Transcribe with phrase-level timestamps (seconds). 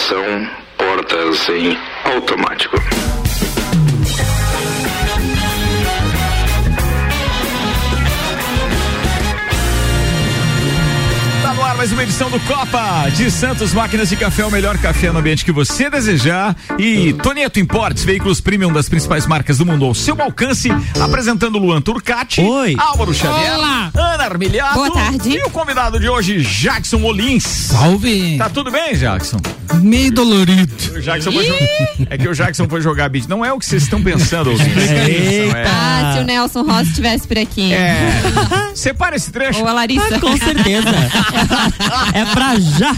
[0.00, 0.48] Atenção,
[0.78, 1.76] portas em
[2.10, 2.74] automático.
[11.80, 15.46] mais uma edição do Copa de Santos Máquinas de Café, o melhor café no ambiente
[15.46, 16.54] que você desejar.
[16.78, 20.68] E Toneto Importes, veículos premium das principais marcas do mundo ao seu alcance,
[21.00, 22.76] apresentando Luan Turcati, Oi.
[22.78, 23.90] Álvaro Xavier, Olá.
[24.20, 25.30] Ana Armiliato Boa tarde.
[25.30, 27.42] e o convidado de hoje, Jackson Olins.
[27.42, 28.36] Salve!
[28.36, 29.38] Tá tudo bem, Jackson?
[29.80, 30.70] Meio dolorido.
[30.94, 31.66] O Jackson foi jogar.
[32.10, 33.26] É que o Jackson foi jogar beat.
[33.28, 34.76] Não é o que vocês estão pensando, ouvintes.
[34.90, 35.64] É.
[35.66, 37.72] Ah, se o Nelson Ross estivesse por aqui.
[37.72, 38.10] É.
[38.76, 39.60] Separa esse trecho.
[39.60, 40.20] Ou a Larissa.
[40.20, 40.90] Com certeza.
[42.12, 42.94] é pra já.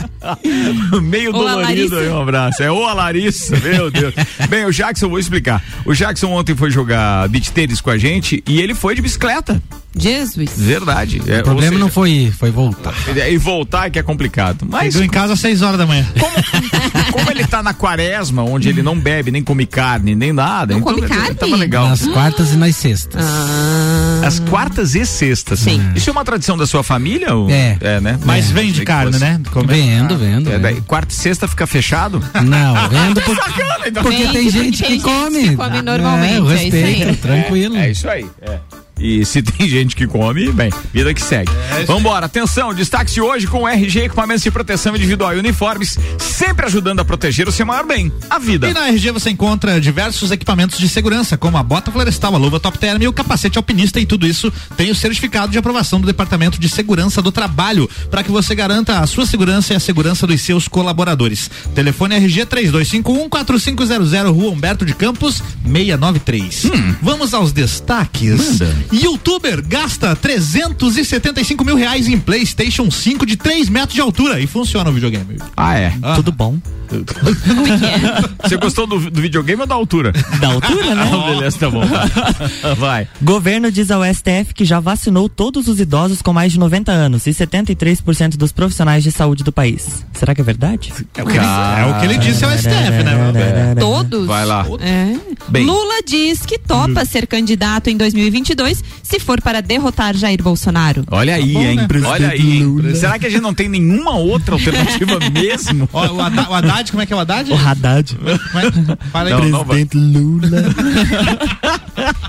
[1.00, 1.98] Meio Ou dolorido Larissa.
[1.98, 2.62] aí, um abraço.
[2.64, 4.12] É ou a Larissa, meu Deus.
[4.48, 5.62] Bem, o Jackson, vou explicar.
[5.84, 9.62] O Jackson ontem foi jogar beach tênis com a gente e ele foi de bicicleta.
[9.96, 10.50] Jesus.
[10.56, 11.20] Verdade.
[11.26, 12.94] É, O problema ou não foi ir, foi voltar.
[13.04, 14.66] seja, E voltar que é complicado.
[14.68, 16.06] Mas Chegou em casa às 6 horas da manhã.
[16.18, 20.72] como, como ele tá na quaresma, onde ele não bebe, nem come carne, nem nada.
[20.74, 21.34] Não então come ele- carne?
[21.34, 21.88] Tava legal.
[21.88, 23.24] Nas quartas e nas sextas.
[23.24, 24.22] Ah.
[24.26, 25.60] As quartas e sextas.
[25.60, 25.80] Sim.
[25.94, 27.34] Isso é uma tradição da sua família?
[27.34, 27.76] ou- É.
[27.80, 28.18] É, né?
[28.24, 29.40] Mas É, vem achei de que carne, né?
[29.50, 30.50] Como- Vendo, vendo.
[30.52, 30.82] É, vendo.
[30.84, 32.22] quarta e sexta fica fechado?
[32.44, 34.02] Não, vendo por- Sacana, então.
[34.02, 35.48] porque Vende tem porque gente tem que gente come.
[35.50, 37.16] que come normalmente, É, eu é isso respeito, aí.
[37.16, 37.76] tranquilo.
[37.76, 38.26] É isso aí.
[38.42, 38.58] É.
[38.98, 41.50] E se tem gente que come, bem, vida que segue.
[41.86, 46.66] Vambora, atenção, destaque de hoje com o RG Equipamentos de Proteção Individual e Uniformes, sempre
[46.66, 48.68] ajudando a proteger o seu maior bem, a vida.
[48.68, 52.60] E na RG você encontra diversos equipamentos de segurança, como a bota florestal, a luva
[52.60, 56.06] top term e o capacete alpinista e tudo isso tem o certificado de aprovação do
[56.06, 60.26] Departamento de Segurança do Trabalho, para que você garanta a sua segurança e a segurança
[60.26, 61.50] dos seus colaboradores.
[61.74, 66.62] Telefone RG 3251 4500, Rua Humberto de Campos, 693.
[67.02, 68.60] Vamos aos destaques.
[68.60, 68.81] Manda.
[68.92, 74.90] Youtuber gasta 375 mil reais em PlayStation 5 de 3 metros de altura e funciona
[74.90, 75.38] o videogame.
[75.56, 75.92] Ah, é.
[76.14, 76.58] Tudo bom.
[78.42, 80.12] Você gostou do, do videogame ou da altura?
[80.40, 81.02] Da altura, né?
[81.12, 81.82] Ah, beleza, tá bom.
[82.76, 83.06] Vai.
[83.20, 87.26] Governo diz ao STF que já vacinou todos os idosos com mais de 90 anos
[87.26, 90.04] e 73% dos profissionais de saúde do país.
[90.12, 90.92] Será que é verdade?
[91.14, 93.74] É o que ele, é o que ele disse ao STF, né?
[93.78, 94.26] Todos?
[94.26, 94.66] Vai lá.
[94.80, 95.16] É.
[95.48, 95.64] Bem.
[95.66, 98.71] Lula diz que topa ser candidato em 2022
[99.02, 101.04] se for para derrotar Jair Bolsonaro.
[101.10, 101.76] Olha aí, bom, hein?
[101.76, 101.86] né?
[102.06, 102.58] Olha aí.
[102.62, 102.94] hein?
[102.94, 105.88] Será que a gente não tem nenhuma outra alternativa mesmo?
[105.92, 107.52] Ó, o, Haddad, o Haddad, como é que é o Haddad?
[107.52, 108.16] O Haddad.
[108.24, 108.96] É?
[109.10, 109.34] Fala aí.
[109.34, 109.86] Não, não vai.
[109.94, 110.48] Lula.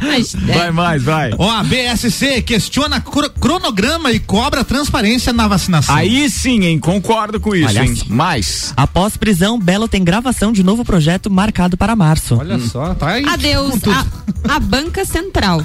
[0.02, 1.32] Mas, é, Vai mais, vai.
[1.38, 5.96] Ó, a BSC questiona cro- cronograma e cobra transparência na vacinação.
[5.96, 6.80] Aí sim, hein?
[6.80, 7.96] Concordo com isso, Olha hein?
[7.96, 8.06] só.
[8.08, 8.74] Mais.
[8.76, 12.36] Após prisão, Belo tem gravação de novo projeto marcado para março.
[12.38, 13.26] Olha só, tá aí.
[13.26, 15.64] adeus a, a banca central.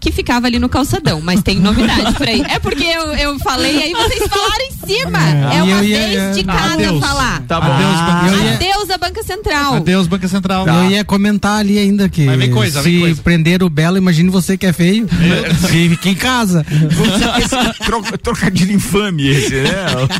[0.00, 2.42] Que ficava ali no calçadão, mas tem novidade por aí.
[2.48, 5.18] É porque eu, eu falei, aí vocês falaram em cima.
[5.54, 7.00] É, uma eu ia- vez de cada Adeus.
[7.00, 7.42] falar.
[7.46, 7.70] Tá bom.
[7.72, 9.74] Adeus, Banca- eu ia- Adeus a banca central.
[9.74, 10.66] Adeus, Banca Central.
[10.66, 13.22] Eu ia comentar ali ainda que Mas vem coisa, se vem coisa.
[13.22, 15.06] prender o Belo, imagine você que é feio.
[15.60, 16.66] Se fica em casa.
[17.38, 19.70] Esse trocadilho infame esse, né?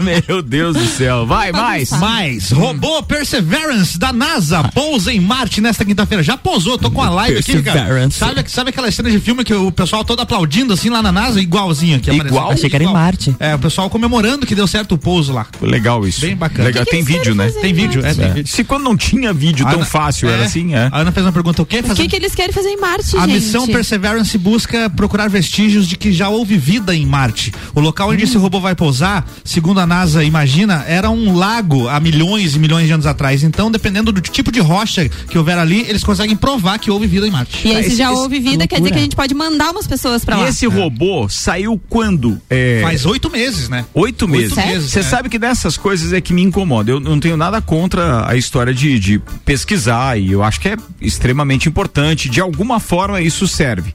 [0.28, 1.27] Meu Deus do céu.
[1.27, 1.91] Vai, mais.
[1.91, 6.22] Mais, robô Perseverance da NASA pousa em Marte nesta quinta-feira.
[6.22, 7.81] Já pousou, tô com a live aqui, cara.
[7.81, 8.19] Perseverance.
[8.19, 11.41] Sabe, sabe aquela cena de filme que o pessoal todo aplaudindo assim lá na NASA?
[11.41, 12.11] Igualzinho aqui.
[12.11, 12.29] apareceu.
[12.37, 12.51] Igual?
[12.53, 12.93] Achei que era em.
[12.93, 13.35] Marte.
[13.41, 15.47] É, o pessoal comemorando que deu certo o pouso lá.
[15.61, 16.21] Legal isso.
[16.21, 16.65] Bem bacana.
[16.65, 16.83] Legal.
[16.83, 17.51] O que que Tem vídeo, né?
[17.51, 18.29] Tem vídeo, é, tem É.
[18.29, 18.51] vídeo.
[18.53, 20.45] Se quando não tinha vídeo tão Ana- fácil, era é.
[20.47, 20.89] assim, é.
[20.93, 22.03] A Ana fez uma pergunta: o que O fazer?
[22.03, 23.33] que, que eles querem fazer em Marte, A gente?
[23.35, 27.53] missão Perseverance busca procurar vestígios de que já houve vida em Marte.
[27.75, 31.99] O local onde esse robô vai pousar, segundo a NASA imagina, era um lago há
[32.01, 33.43] milhões e milhões de anos atrás.
[33.43, 37.27] Então, dependendo do tipo de rocha que houver ali, eles conseguem provar que houve vida
[37.27, 37.67] em Marte.
[37.67, 39.70] E aí, se Esse- já esse- houve vida, quer dizer que a gente pode mandar
[39.70, 40.48] umas pessoas pra E lá.
[40.48, 42.41] esse robô saiu quando?
[42.48, 43.84] É, Faz oito meses, né?
[43.94, 44.54] Oito meses.
[44.56, 45.03] meses, Você é.
[45.03, 46.91] sabe que dessas coisas é que me incomoda.
[46.91, 50.76] Eu não tenho nada contra a história de, de pesquisar e eu acho que é
[51.00, 52.28] extremamente importante.
[52.28, 53.94] De alguma forma isso serve,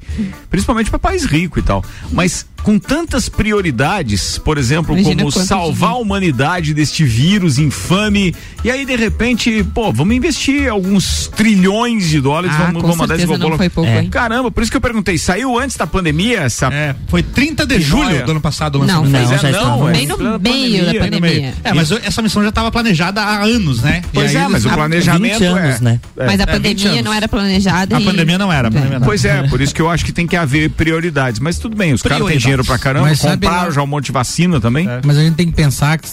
[0.49, 1.83] principalmente para país rico e tal.
[2.11, 8.69] Mas com tantas prioridades, por exemplo, Imagina como salvar a humanidade deste vírus infame, e
[8.71, 13.25] aí de repente, pô, vamos investir alguns trilhões de dólares, Ah, vamos, vamos mandar esse
[13.25, 13.49] robô.
[13.49, 14.03] não foi pouco, É.
[14.07, 17.79] Caramba, por isso que eu perguntei, saiu antes da pandemia essa É, foi 30 de
[17.81, 18.23] julho joia.
[18.23, 19.11] do ano passado Não, lançamento.
[19.11, 19.89] Não, Pois já é, estava.
[19.89, 20.99] é Bem no pela meio da meio.
[21.03, 21.53] pandemia.
[21.63, 24.01] É, mas essa missão já estava planejada há anos, né?
[24.13, 25.99] Pois E aí é, mas o planejamento 20 anos, é, né?
[26.15, 27.97] Mas a é, 20 pandemia não era planejada.
[27.97, 29.05] A e- pandemia não era, a pandemia não.
[29.07, 31.39] Pois é, por isso que eu acho que tem que haver prioridades.
[31.39, 34.11] Mas tudo bem, os caras têm dinheiro pra caramba, Mas compraram já um monte de
[34.11, 34.87] vacina também.
[34.87, 35.01] É.
[35.05, 36.07] Mas a gente tem que pensar que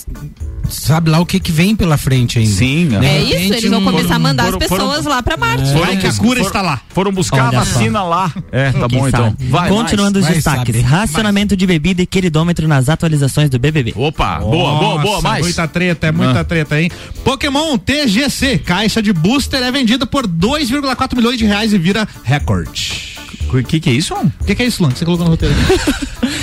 [0.69, 2.50] sabe lá o que que vem pela frente ainda.
[2.50, 3.05] Sim, aham.
[3.05, 5.73] É isso, eles vão um- começar a mandar foram- as pessoas foram- lá pra Marte.
[5.75, 6.81] Vai que a cura está lá.
[6.88, 8.32] Foram buscar Olha a vacina lá.
[8.50, 9.30] É, tá Quem bom então.
[9.30, 9.48] sabe?
[9.48, 10.30] Vai, Continuando mais.
[10.30, 10.74] os destaques.
[10.76, 10.80] saber.
[10.86, 13.92] Racionamento de bebida e queridômetro nas atualizações do BBB.
[13.96, 15.44] Opa, boa, boa, boa, Nossa, mais.
[15.44, 16.44] Muita treta, é muita Ah.
[16.44, 16.90] treta, hein?
[17.24, 23.14] Pokémon TGC, caixa de booster, é vendida por 2,4 milhões de reais e vira recorde.
[23.52, 24.14] O que que é isso?
[24.14, 24.90] O que, que é isso, Lan?
[24.90, 25.54] que Você colocou no roteiro?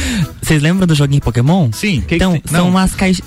[0.42, 1.70] Vocês lembram do joguinho Pokémon?
[1.72, 2.02] Sim.
[2.08, 2.52] que então, que tem?
[2.52, 2.72] são Não.
[2.72, 3.22] umas, caixa...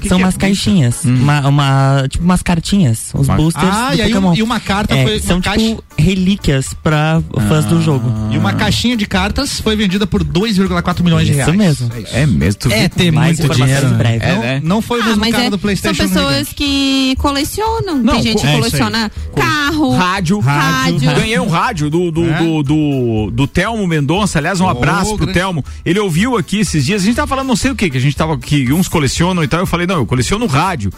[0.00, 0.22] que são é?
[0.22, 1.04] umas caixinhas.
[1.04, 3.10] Uma, uma- tipo umas cartinhas.
[3.14, 4.30] Os Uma- boosters Ah, do e aí Pokémon.
[4.30, 8.10] um- e uma carta É, foi- São uma tipo caixa- relíquias pra fãs do jogo.
[8.30, 11.56] E uma caixinha de cartas foi vendida por 2,4 milhões de Isso reais.
[11.56, 11.90] mesmo.
[11.94, 12.16] É isso.
[12.16, 13.86] É mesmo, tu É Mais muito dinheiro.
[13.86, 13.96] em né?
[13.96, 14.24] breve.
[14.24, 14.60] É, não, né?
[14.62, 16.02] não foi o Ah, mesmo mas cara é, do são PlayStation.
[16.02, 16.54] pessoas Gigante.
[16.54, 17.98] que colecionam.
[18.02, 20.38] Não, Tem gente que é coleciona carro, Rádio.
[20.40, 21.00] rádio.
[21.14, 22.38] Ganhei um rádio do, do, É?
[22.38, 24.38] do, do, do Telmo Mendonça.
[24.38, 25.30] Aliás, um abraço pro.
[25.32, 25.64] Telmo.
[25.84, 27.02] Ele ouviu aqui esses dias.
[27.02, 29.42] A gente tava falando não sei o que, que a gente tava que uns colecionam
[29.42, 29.60] e tal.
[29.60, 30.92] Eu falei, não, eu coleciono rádio.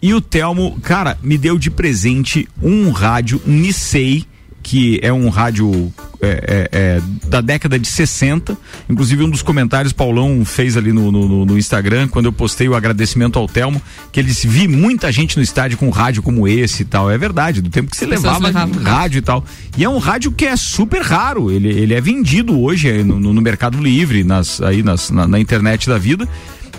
[0.00, 4.24] E o Telmo, cara, me deu de presente um rádio Nissei,
[4.62, 8.56] que é um rádio é, é, é, da década de 60.
[8.88, 12.74] Inclusive, um dos comentários Paulão fez ali no, no, no- Instagram, quando eu postei o
[12.74, 13.82] agradecimento ao Telmo,
[14.12, 17.10] que ele disse, vi muita gente no estádio com rádio como esse e tal.
[17.10, 18.82] É verdade, do tempo que você levava levavam.
[18.82, 19.44] rádio e tal.
[19.76, 21.50] E é um rádio que é super raro.
[21.50, 25.88] Ele, ele é vendido hoje no- no Mercado Livre, nas, aí nas, na, na internet
[25.88, 26.28] da vida.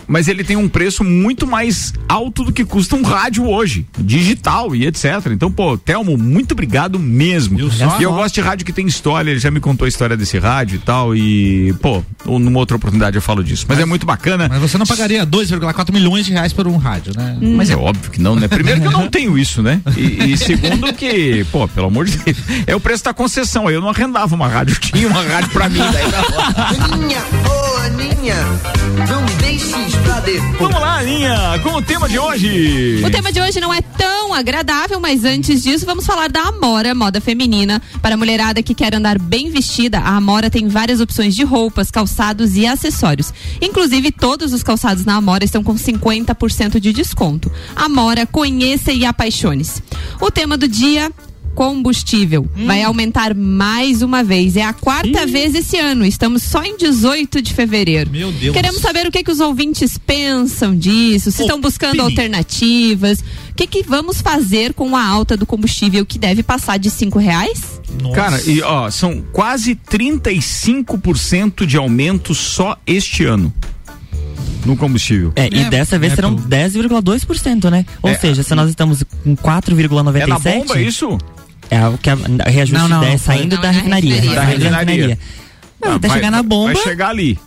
[0.07, 4.75] Mas ele tem um preço muito mais alto do que custa um rádio hoje, digital
[4.75, 5.05] e etc.
[5.31, 7.59] Então, pô, Telmo, muito obrigado mesmo.
[7.71, 7.99] Só?
[7.99, 10.37] E eu gosto de rádio que tem história, ele já me contou a história desse
[10.37, 11.15] rádio e tal.
[11.15, 13.65] E, pô, numa outra oportunidade eu falo disso.
[13.67, 14.47] Mas, é muito bacana.
[14.49, 17.37] Mas você não pagaria 2,4 milhões de reais por um rádio, né?
[17.41, 18.47] Mas é óbvio que não, né?
[18.47, 19.81] Primeiro que eu não tenho isso, né?
[19.97, 23.69] E, e segundo que, pô, pelo amor de Deus, é o preço da concessão.
[23.69, 25.79] Eu não arrendava uma rádio, eu tinha uma rádio pra mim.
[25.79, 26.93] Daí não.
[26.93, 28.35] Aninha, ô Aninha,
[29.07, 29.23] não
[29.97, 30.59] pra depois.
[30.59, 33.03] Vamos lá, Aninha, com o tema de hoje.
[33.05, 36.95] O tema de hoje não é tão agradável, mas antes disso, vamos falar da Amora,
[36.95, 37.81] moda feminina.
[38.01, 41.91] Para a mulherada que quer andar bem vestida, a Amora tem várias opções de roupas,
[41.91, 43.33] calçados e acessórios.
[43.61, 47.51] Inclusive, todos os calçados na Amora estão com 50% de desconto.
[47.75, 49.83] Amora, conheça e apaixone-se.
[50.19, 51.11] O tema do dia.
[51.55, 54.55] Combustível vai aumentar mais uma vez.
[54.57, 56.05] É a quarta vez esse ano.
[56.05, 58.09] Estamos só em 18 de fevereiro.
[58.09, 58.55] Meu Deus.
[58.55, 63.19] Queremos saber o que, que os ouvintes pensam disso, se estão buscando alternativas.
[63.51, 67.19] O que, que vamos fazer com a alta do combustível que deve passar de cinco
[67.19, 67.81] reais?
[68.01, 68.15] Nossa.
[68.15, 73.53] Cara, e ó, são quase 35% de aumento só este ano
[74.65, 75.33] no combustível.
[75.35, 76.47] É, e É, dessa vez é serão tudo.
[76.47, 77.85] 10,2%, né?
[78.01, 80.21] Ou É, seja, se nós estamos com 4,97%.
[80.21, 81.17] É na bomba isso?
[81.69, 82.13] É o que a,
[82.45, 84.15] a reajuste Não, não, é não, saindo não, da é na refinaria.
[84.15, 84.35] refinaria.
[84.35, 85.19] Da Saindo refinaria.
[85.83, 87.39] Não, Ah, até vai- chegar na bomba, Vai chegar ali.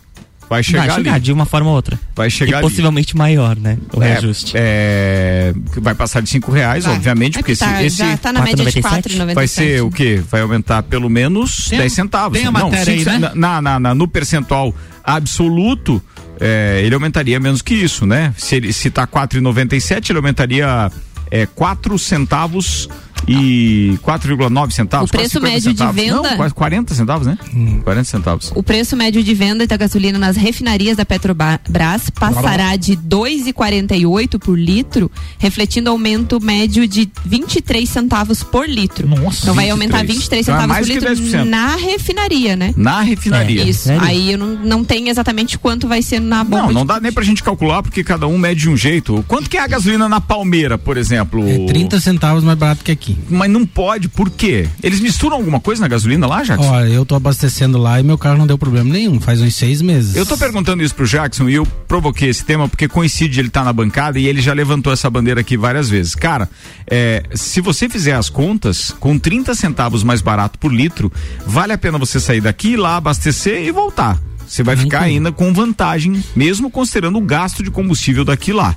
[0.49, 1.23] Vai chegar vai chegar ali.
[1.23, 1.99] de uma forma ou outra.
[2.15, 2.69] Vai E chegar ali.
[2.69, 3.77] possivelmente maior, né?
[3.93, 4.53] O É, reajuste.
[4.55, 6.95] É, vai passar de cinco reais, Vai.
[6.95, 9.09] obviamente, É porque tá, esse já tá na média de 4,97?
[9.17, 9.35] 4,97.
[9.35, 10.21] vai ser o quê?
[10.31, 12.37] Vai aumentar pelo menos Tem a- 10 centavos.
[12.37, 13.31] tem a Não, matéria cinco aí, né?
[13.35, 14.73] na, na- na- no percentual
[15.03, 16.01] absoluto,
[16.39, 18.33] é, ele aumentaria menos que isso, né?
[18.37, 20.89] Se ele se tá 4,97, ele aumentaria
[21.29, 22.87] é, 4 centavos
[23.27, 25.09] e 4,9 centavos.
[25.09, 25.95] O preço quase 50 médio de centavos.
[26.01, 27.37] venda- Não, quase 40 centavos, né?
[27.83, 28.51] 40 centavos.
[28.55, 34.57] O preço médio de venda da gasolina nas refinarias da Petrobras passará de 2,48 por
[34.57, 39.07] litro, refletindo aumento médio de 23 centavos por litro.
[39.07, 40.17] Nossa, então vai aumentar 23.
[40.17, 41.43] 23 Então é centavos mais por litro 10%.
[41.49, 42.73] na refinaria, né?
[42.75, 43.61] Na refinaria.
[43.61, 43.83] É, Isso.
[43.83, 44.03] Sério?
[44.03, 46.63] Aí eu não, não tenho exatamente quanto vai ser na bomba.
[46.67, 49.23] Não, não de dá nem pra gente calcular porque cada um mede de um jeito.
[49.27, 51.47] Quanto que é a gasolina na Palmeira, por exemplo?
[51.47, 53.06] É 30 centavos mais barato que aqui.
[53.29, 54.67] Mas não pode, por quê?
[54.81, 56.69] Eles misturam alguma coisa na gasolina lá, Jackson?
[56.69, 59.81] Olha, eu tô abastecendo lá e meu carro não deu problema nenhum, faz uns seis
[59.81, 60.15] meses.
[60.15, 63.63] Eu tô perguntando isso pro Jackson e eu provoquei esse tema porque coincide ele tá
[63.63, 66.15] na bancada e ele já levantou essa bandeira aqui várias vezes.
[66.15, 66.49] Cara,
[66.89, 71.11] é, se você fizer as contas, com 30 centavos mais barato por litro,
[71.45, 74.19] vale a pena você sair daqui, ir lá, abastecer e voltar.
[74.47, 78.75] Você vai ficar ainda com vantagem, mesmo considerando o gasto de combustível daqui lá.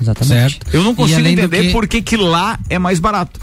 [0.00, 0.34] Exatamente.
[0.54, 0.66] Certo.
[0.72, 3.40] Eu não consigo entender que- por que, que lá é mais barato.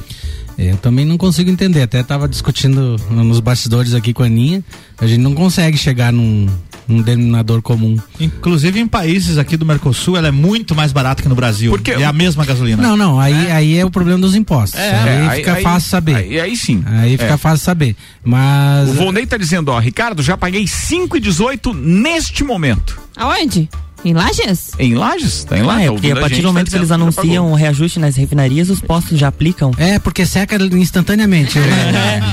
[0.58, 1.82] Eu também não consigo entender.
[1.82, 4.64] Até tava discutindo nos bastidores aqui com a Aninha.
[4.98, 6.48] A gente não consegue chegar num,
[6.88, 7.98] num denominador comum.
[8.22, 11.72] Inclusive em países aqui do Mercosul, ela é muito mais barata que no Brasil.
[11.72, 12.82] Porque- é a mesma gasolina.
[12.82, 14.80] Não, não, aí é, aí é o problema dos impostos.
[14.80, 16.16] aí fica fácil saber.
[16.16, 16.82] Aí, aí sim.
[16.86, 17.38] Aí fica É.
[17.38, 17.94] fácil saber.
[18.24, 18.92] Mas.
[18.92, 22.98] O Volney tá dizendo, ó, Ricardo, já paguei 5,18 neste momento.
[23.18, 23.70] Aonde?
[24.06, 24.70] Em Lages?
[24.78, 25.44] Em Lages?
[25.44, 25.86] Tá em Ah, Lages?
[25.88, 29.18] é, porque a partir do momento que eles anunciam o reajuste nas refinarias, os postos
[29.20, 29.72] já aplicam.
[29.78, 31.58] É, porque seca instantaneamente.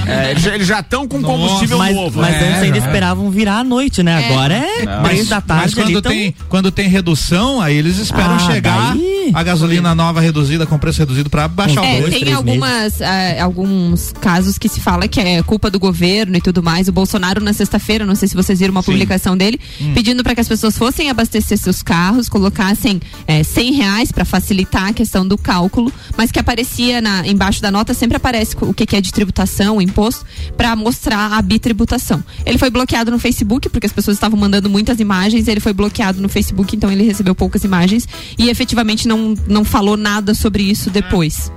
[0.07, 2.21] É, eles já estão com combustível mas novo.
[2.21, 2.49] mas né?
[2.51, 2.87] antes ainda já é.
[2.87, 4.23] esperavam virar à noite, né?
[4.23, 4.27] É.
[4.33, 5.95] Agora é três da tarde Mas ali.
[5.95, 10.21] quando Então, tem, quando tem redução, aí eles esperam Ah, chegar daí- A gasolina nova
[10.21, 12.15] reduzida com preço reduzido pra baixar o É, dois.
[12.19, 16.63] tem algumas, ah, alguns casos que se fala que é culpa do governo e tudo
[16.63, 16.89] mais.
[16.89, 19.93] O Bolsonaro, na sexta-feira, não sei se vocês viram uma publicação dele, Hum.
[19.95, 24.89] pedindo para que as pessoas fossem abastecer seus carros, colocassem é, 100 reais para facilitar
[24.89, 28.87] a questão do cálculo, mas que aparecia na, embaixo da nota, sempre aparece o que,
[28.87, 30.25] que é de tributação, o imposto,
[30.57, 32.23] para mostrar a bitributação.
[32.45, 36.21] Ele foi bloqueado no Facebook, porque as pessoas estavam mandando muitas imagens, ele foi bloqueado
[36.21, 38.07] no Facebook, então ele recebeu poucas imagens
[38.39, 39.12] e efetivamente não,
[39.49, 41.51] não falou nada sobre isso depois.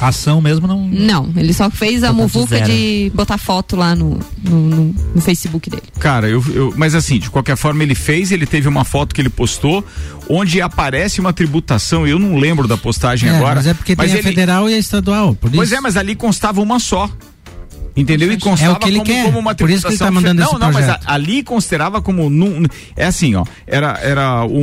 [0.00, 0.88] A ação mesmo não.
[0.88, 5.20] Não, ele só fez a Contato muvuca de botar foto lá no, no, no- no
[5.20, 5.82] Facebook dele.
[5.98, 9.20] Cara, eu, eu- mas assim, de qualquer forma ele fez, ele teve uma foto que
[9.20, 9.84] ele postou
[10.26, 13.56] onde aparece uma tributação, eu não lembro da postagem É, agora.
[13.56, 15.34] mas é porque tem a ele- federal e a estadual.
[15.34, 15.76] Por Pois isso.
[15.76, 17.10] é, mas ali constava uma só.
[17.96, 18.32] Entendeu?
[18.32, 19.24] E constava É o que ele como, quer.
[19.24, 20.92] como uma Por isso que ele tá tributação mandando fe- esse Não, não, mas a-
[20.94, 21.10] projeto.
[21.10, 22.64] ali considerava como num-
[22.96, 24.58] é assim, ó, era era um,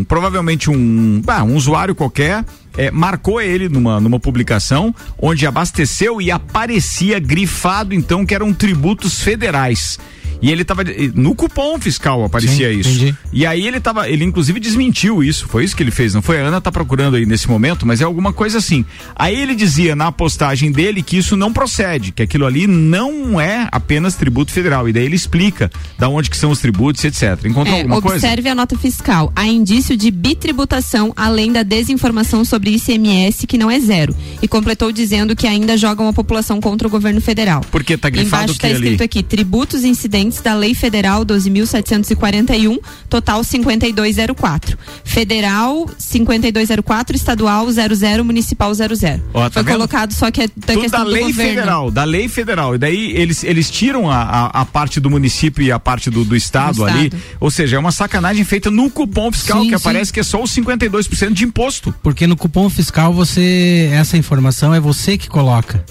[0.00, 2.44] um- provavelmente um, ah, um usuário qualquer
[2.76, 9.20] é, marcou ele numa, numa publicação onde abasteceu e aparecia grifado então que eram tributos
[9.22, 9.98] federais.
[10.40, 10.82] E ele tava
[11.14, 12.88] no cupom fiscal aparecia Sim, isso.
[12.90, 13.14] entendi.
[13.32, 16.40] E aí ele tava, ele inclusive desmentiu isso, foi isso que ele fez, não foi?
[16.40, 18.84] A Ana tá procurando aí nesse momento, mas é alguma coisa assim.
[19.16, 23.68] Aí ele dizia na postagem dele que isso não procede, que aquilo ali não é
[23.72, 24.88] apenas tributo federal.
[24.88, 27.44] E daí ele explica da onde que são os tributos, etc.
[27.44, 28.16] Encontrou É, alguma coisa?
[28.16, 29.32] observe a nota fiscal.
[29.34, 34.14] Há indício de bitributação, além da desinformação sobre ICMS, que não é zero.
[34.42, 37.60] E completou dizendo que ainda jogam a população contra o governo federal.
[37.70, 39.04] Porque tá grifado Embaixo o que está escrito ali?
[39.04, 44.78] aqui: tributos incidentes da Lei Federal 12.741, total 5204.
[45.04, 49.22] Federal 5204, estadual 00, municipal 00.
[49.34, 49.72] Ó, tá Foi vendo?
[49.74, 51.50] colocado só que é da Tudo questão da do lei governo.
[51.54, 52.74] federal, da lei federal.
[52.74, 56.24] E daí eles, eles tiram a, a, a parte do município e a parte do,
[56.24, 57.06] do estado Do ali.
[57.06, 57.22] estado.
[57.40, 59.88] Ou seja, é uma sacanagem feita no cupom fiscal, Sim, que sim.
[59.88, 61.94] aparece que é só os 52% de imposto.
[62.02, 63.90] Porque no cupom fiscal você.
[63.92, 65.84] Essa informação é você que coloca.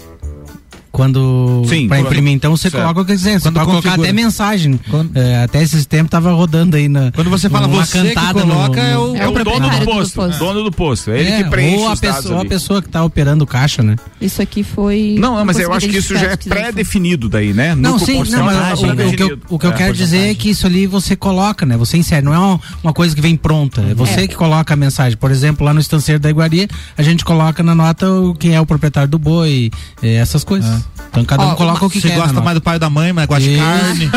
[0.90, 1.64] Quando.
[1.68, 2.82] Sim, pra quando- imprimir, então você certo.
[2.82, 3.34] coloca o que quiser.
[3.38, 4.80] Você Quando pode colocar até mensagem.
[4.90, 7.12] Quando- É, até esses tempos tava rodando aí na.
[7.12, 9.44] Quando você fala uma você que cantada coloca, é o- É, É o o dono
[9.44, 10.38] do proprietário do posto, posto.
[10.38, 11.10] dono do posto.
[11.10, 12.48] É ele É, que preenche ou a os dados pessoa, a ali.
[12.48, 13.96] pessoa que tá operando o caixa, né?
[14.20, 15.16] Isso aqui foi.
[15.18, 17.74] Não, não, mas eu acho que isso já é pré-definido daí, né?
[17.74, 19.74] No Não, sim, não, mas o, tá o que eu, o que eu É.
[19.74, 21.76] quero dizer é que isso ali você coloca, né?
[21.76, 22.38] Você insere, não é
[22.82, 23.80] uma, coisa que vem pronta.
[23.82, 24.26] É você É.
[24.26, 25.16] que coloca a mensagem.
[25.16, 26.66] Por exemplo, lá no estanceiro da Iguaria,
[26.96, 29.70] a gente coloca na nota o, quem é o proprietário do boi,
[30.02, 30.77] essas coisas.
[31.10, 32.14] Então cada um Ó, coloca o que Você quer.
[32.14, 32.44] na gosta nota.
[32.44, 34.10] mais do pai ou da mãe, mas gosta de carne.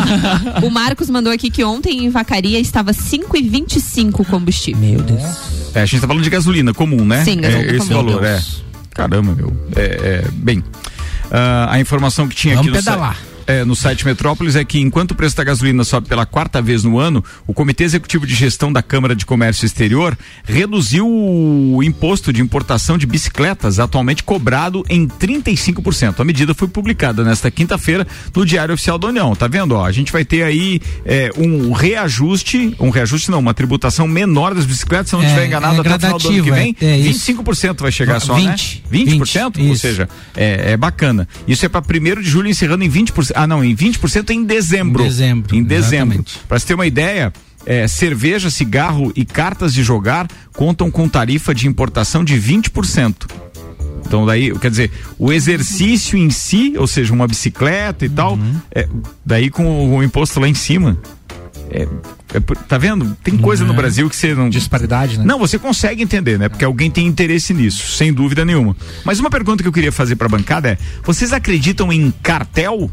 [0.66, 4.80] O Marcos mandou aqui que ontem em Vacaria estava 5,25 o combustível.
[4.80, 5.22] Meu Deus.
[5.74, 7.24] É, a gente tá falando de gasolina comum, né?
[7.24, 7.94] Sim, gasolina é, esse comum.
[8.04, 8.42] valor, é.
[8.92, 9.52] Caramba, meu.
[9.76, 10.62] É, é, bem,
[11.30, 13.14] ah, a informação que tinha Vamos aqui no, pedalar.
[13.16, 16.60] site- é, no site Metrópolis é que enquanto o preço da gasolina sobe pela quarta
[16.62, 21.82] vez no ano, o Comitê Executivo de Gestão da Câmara de Comércio Exterior reduziu o
[21.82, 26.20] imposto de importação de bicicletas, atualmente cobrado em 35%.
[26.20, 29.34] A medida foi publicada nesta quinta-feira no Diário Oficial da União.
[29.34, 29.72] Tá vendo?
[29.72, 34.54] Ó, a gente vai ter aí é, um reajuste, um reajuste não, uma tributação menor
[34.54, 36.50] das bicicletas, se eu não É, estiver enganado, é até o final do ano que
[36.50, 36.76] vem.
[36.80, 37.32] é, é isso.
[37.32, 38.98] 25% vai chegar só, 20, né?
[38.98, 39.56] 20%?
[39.56, 41.28] 20, Ou seja, é, é bacana.
[41.46, 43.33] Isso é para 1 de julho encerrando em 20%.
[43.34, 45.02] Ah, não, em 20% em dezembro.
[45.02, 46.24] Em dezembro, Em dezembro.
[46.48, 47.32] Para você ter uma ideia,
[47.66, 53.26] é, cerveja, cigarro e cartas de jogar contam com tarifa de importação de 20%.
[54.06, 58.54] Então daí, quer dizer, o exercício em si, ou seja, uma bicicleta e tal, Uhum.
[58.70, 58.86] é,
[59.24, 60.98] daí com o, o imposto lá em cima.
[61.70, 61.88] É,
[62.34, 63.16] é tá vendo?
[63.24, 63.76] Tem coisa no Uhum.
[63.76, 64.50] Brasil que você não.
[64.50, 65.24] Disparidade, né?
[65.24, 66.48] Não, você consegue entender, né?
[66.50, 68.76] Porque alguém tem interesse nisso, sem dúvida nenhuma.
[69.04, 72.90] Mas uma pergunta que eu queria fazer para a bancada é: vocês acreditam em cartel?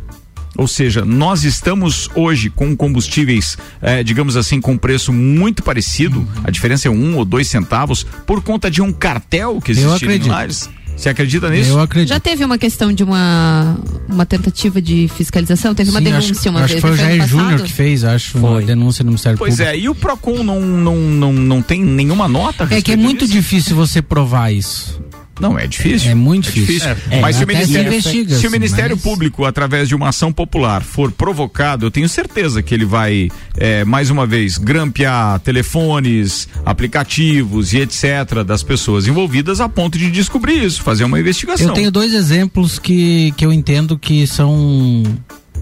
[0.57, 6.51] Ou seja, nós estamos hoje com combustíveis, eh, digamos assim, com preço muito parecido, a
[6.51, 10.19] diferença é um ou dois centavos, por conta de um cartel que existe em.
[10.27, 10.69] Lages?
[10.95, 11.71] Você acredita nisso?
[11.71, 12.09] Eu acredito.
[12.09, 13.75] Já teve uma questão de uma,
[14.07, 15.73] uma tentativa de fiscalização?
[15.73, 16.75] Teve uma Sim, denúncia acho, uma acho vez.
[16.75, 18.65] que foi o Jair Júnior que fez, acho, uma Foi.
[18.65, 19.71] denúncia no Ministério Pois Público.
[19.71, 22.67] é, e o PROCON não, não, não, não tem nenhuma nota?
[22.69, 23.31] a É que é muito disso?
[23.31, 25.01] difícil você provar isso.
[25.41, 26.11] Não, é difícil.
[26.11, 26.89] É muito difícil.
[27.09, 30.81] É, mas se o Ministério, se o Ministério mas- Público, através de uma ação popular,
[30.83, 37.73] for provocado, eu tenho certeza que ele vai, é, mais uma vez, grampear telefones, aplicativos
[37.73, 38.43] e etc.
[38.45, 41.67] das pessoas envolvidas a ponto de descobrir isso, fazer uma investigação.
[41.67, 45.03] Eu tenho dois exemplos que, que eu entendo que são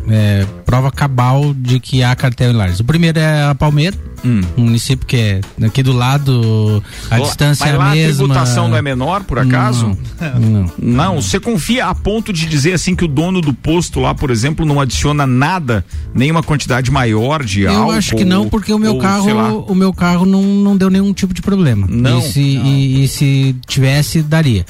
[0.10, 2.80] é, prova cabal de que há cartel em Lages.
[2.80, 4.42] O primeiro é a Palmeira, Hum.
[4.58, 8.16] Um município que é daqui do lado, a Lá- distância é a lá a mesma.
[8.26, 9.98] tributação não é menor, por acaso?
[10.40, 10.40] Não.
[10.40, 10.72] não.
[10.78, 14.30] Não, você confia a ponto de dizer assim que o dono do posto lá, por
[14.32, 17.92] exemplo, não adiciona nada, nenhuma quantidade maior de Eu álcool?
[17.92, 21.14] acho que não, porque o meu ou, carro, o meu carro não, não deu nenhum
[21.14, 21.88] tipo de problema.
[21.90, 22.20] Não?
[22.20, 24.66] E se, E, e se tivesse, daria.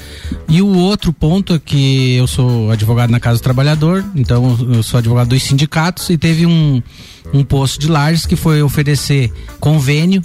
[0.48, 4.82] E o outro ponto é que eu sou advogado na Casa do Trabalhador, então eu
[4.82, 6.82] sou advogado dos sindicatos e teve um,
[7.32, 10.22] um posto de Lages que foi oferecer convênio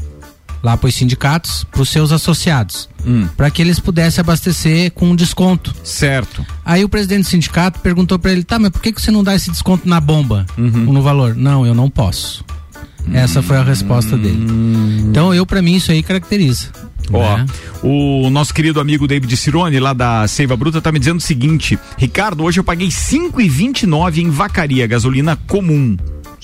[0.63, 3.27] lá para os sindicatos, para os seus associados, Hum.
[3.38, 5.75] para que eles pudessem abastecer com desconto.
[5.83, 6.43] Certo.
[6.65, 9.24] Aí o presidente do sindicato perguntou para ele, tá, mas por que, que você não
[9.24, 10.91] dá esse desconto na bomba, Uhum.
[10.91, 11.35] no valor?
[11.35, 12.43] Não, eu não posso.
[13.13, 14.43] Essa foi a resposta dele.
[15.07, 16.69] Então eu para mim isso aí caracteriza.
[17.13, 17.45] Ó, né?
[17.83, 21.77] o nosso querido amigo David Cirone, lá da Seiva Bruta, tá me dizendo o seguinte:
[22.00, 25.95] Ricardo, hoje eu paguei 5,29 em vacaria, gasolina comum.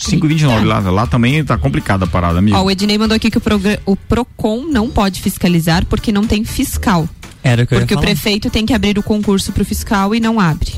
[0.02, 2.58] 5,29 lá, lá também tá complicada a parada, amigo.
[2.58, 3.42] Ó, o Ednei mandou aqui que o,
[3.86, 7.08] o PROCON não pode fiscalizar porque não tem fiscal.
[7.44, 10.14] Era o que eu ia Porque o prefeito tem que abrir o concurso pro fiscal
[10.14, 10.72] e não abre.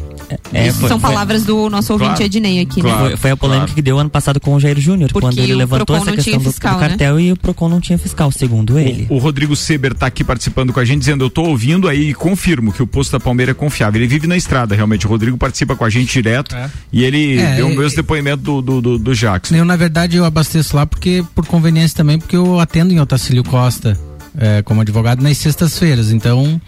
[0.53, 2.23] É, Isso foi- são foi- palavras do nosso ouvinte Claro.
[2.23, 2.89] Ednei aqui, né?
[2.89, 3.07] Claro.
[3.07, 3.75] Foi, foi a polêmica claro.
[3.75, 6.39] que deu ano passado com o Jair Júnior, Porque quando ele o levantou essa questão
[6.39, 6.87] do, fiscal, do né?
[6.89, 9.05] cartel e o Procon não tinha fiscal, segundo ele.
[9.09, 12.13] O Rodrigo Seber tá aqui participando com a gente, dizendo: Eu tô ouvindo aí e
[12.13, 13.99] confirmo que o posto da Palmeira é confiável.
[14.01, 15.05] Ele vive na estrada, realmente.
[15.05, 16.55] O Rodrigo participa com a gente direto
[16.91, 19.55] e ele É, deu o é, mesmo depoimento do, do, do, do Jackson.
[19.55, 23.43] Eu, na verdade, eu abasteço lá porque, por conveniência também, porque eu atendo em Otacílio
[23.43, 23.99] Costa
[24.37, 26.11] é, como advogado nas sextas-feiras.
[26.11, 26.59] Então,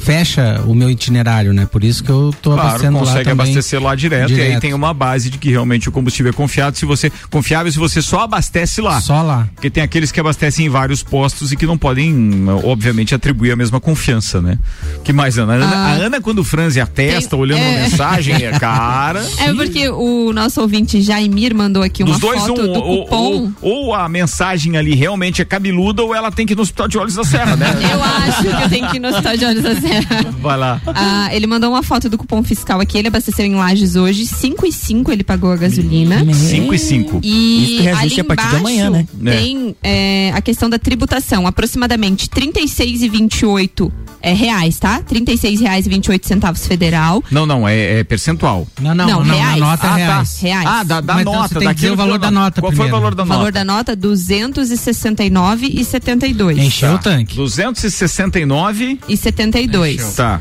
[0.00, 1.66] fecha o meu itinerário, né?
[1.70, 4.60] Por isso que eu tô Claro, abastecendo lá consegue abastecer lá direto, e aí direto.
[4.60, 8.00] tem uma base de que realmente o combustível é confiável se você confiável se você
[8.02, 9.00] só abastece lá.
[9.00, 9.48] Só lá.
[9.54, 13.56] Porque tem aqueles que abastecem em vários postos e que não podem, obviamente, atribuir a
[13.56, 14.58] mesma confiança, né?
[15.04, 15.54] Que mais, Ana?
[15.54, 15.86] Ana- Ah.
[15.86, 17.68] a Ana, quando franze a testa, Tem- olhando é.
[17.70, 19.24] uma mensagem, é cara.
[19.40, 23.04] É porque o nosso ouvinte Jaimir mandou aqui uma Dos dois, foto um, do ou,
[23.04, 23.52] cupom.
[23.60, 26.88] ou, ou a mensagem ali realmente é cabeluda ou ela tem que ir no Hospital
[26.88, 27.66] de Olhos da Serra, né?
[27.92, 29.89] Eu acho que eu tenho que ir no Hospital de Olhos da Serra.
[30.40, 30.80] Vai lá.
[30.86, 32.96] Ah, ele mandou uma foto do cupom fiscal aqui.
[32.98, 34.26] Ele abasteceu em Lages hoje.
[34.26, 36.24] 5 e 5 ele pagou a gasolina.
[36.34, 37.20] 5 e 5.
[37.22, 39.06] E Isso que reajuste ali a partir de amanhã, né?
[39.24, 43.90] Tem é, a questão da tributação, aproximadamente R$ 36,28
[44.22, 44.96] é, reais, tá?
[44.96, 47.22] R$ 36,28 centavos federal.
[47.30, 48.66] Não, não, é, é percentual.
[48.80, 49.62] Não, não, Não, não, reais.
[49.62, 49.96] a nota é Ah, tá.
[49.96, 50.38] reais.
[50.40, 50.66] Reais.
[50.66, 52.88] Ah, da, da Mas então nota, dizer daquilo o valor da nota Qual foi o
[52.88, 52.96] primeiro.
[53.00, 53.38] valor da O nota?
[53.38, 56.58] valor da nota, 269,72.
[56.58, 56.94] Encheu Tá.
[56.96, 57.36] o tanque.
[57.36, 58.98] 269.
[59.08, 59.79] E 72.
[60.14, 60.40] Tá.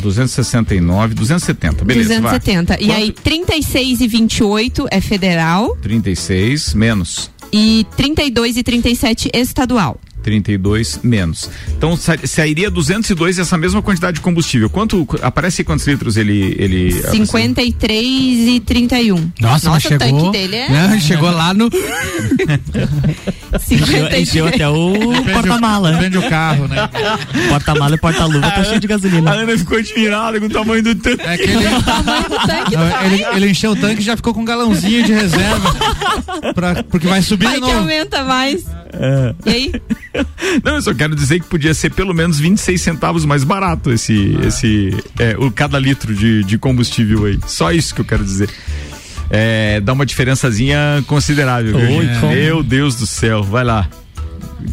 [0.00, 2.20] 269, 270, beleza.
[2.20, 2.74] 270.
[2.76, 2.82] Vai.
[2.84, 7.30] E aí, 36,28 é federal 36 menos.
[7.52, 10.00] e 32 e 37 estadual.
[10.22, 11.50] 32 menos.
[11.76, 14.68] Então sa- sairia 202 essa mesma quantidade de combustível.
[14.70, 19.30] Quanto aparece quantos litros ele ele 53 e 31.
[19.40, 19.98] Nossa, mas o chegou.
[20.08, 21.66] tanque dele é Não, chegou lá no.
[23.52, 24.28] Encheu, 53.
[24.28, 24.92] encheu até o
[25.32, 25.96] porta-mala.
[25.96, 26.88] Prende o carro, né?
[27.48, 29.30] Porta-mala e porta-luva tá cheio de A gasolina.
[29.32, 31.22] Ana ficou admirada com o tamanho do tanque.
[31.22, 34.32] É que ele, tamanho do tanque não, ele, ele encheu o tanque e já ficou
[34.34, 35.74] com um galãozinho de reserva.
[36.54, 38.64] pra- porque vai subir Vai de que aumenta mais.
[38.92, 39.34] É.
[39.46, 39.72] E aí?
[40.64, 44.36] Não, eu só quero dizer que podia ser pelo menos 26 centavos mais barato esse
[44.46, 47.38] esse é, o cada litro de, de combustível aí.
[47.46, 48.50] Só isso que eu quero dizer.
[49.30, 51.76] É, dá uma diferençazinha considerável.
[51.76, 52.08] Oi?
[52.34, 53.88] Meu Deus do céu, vai lá.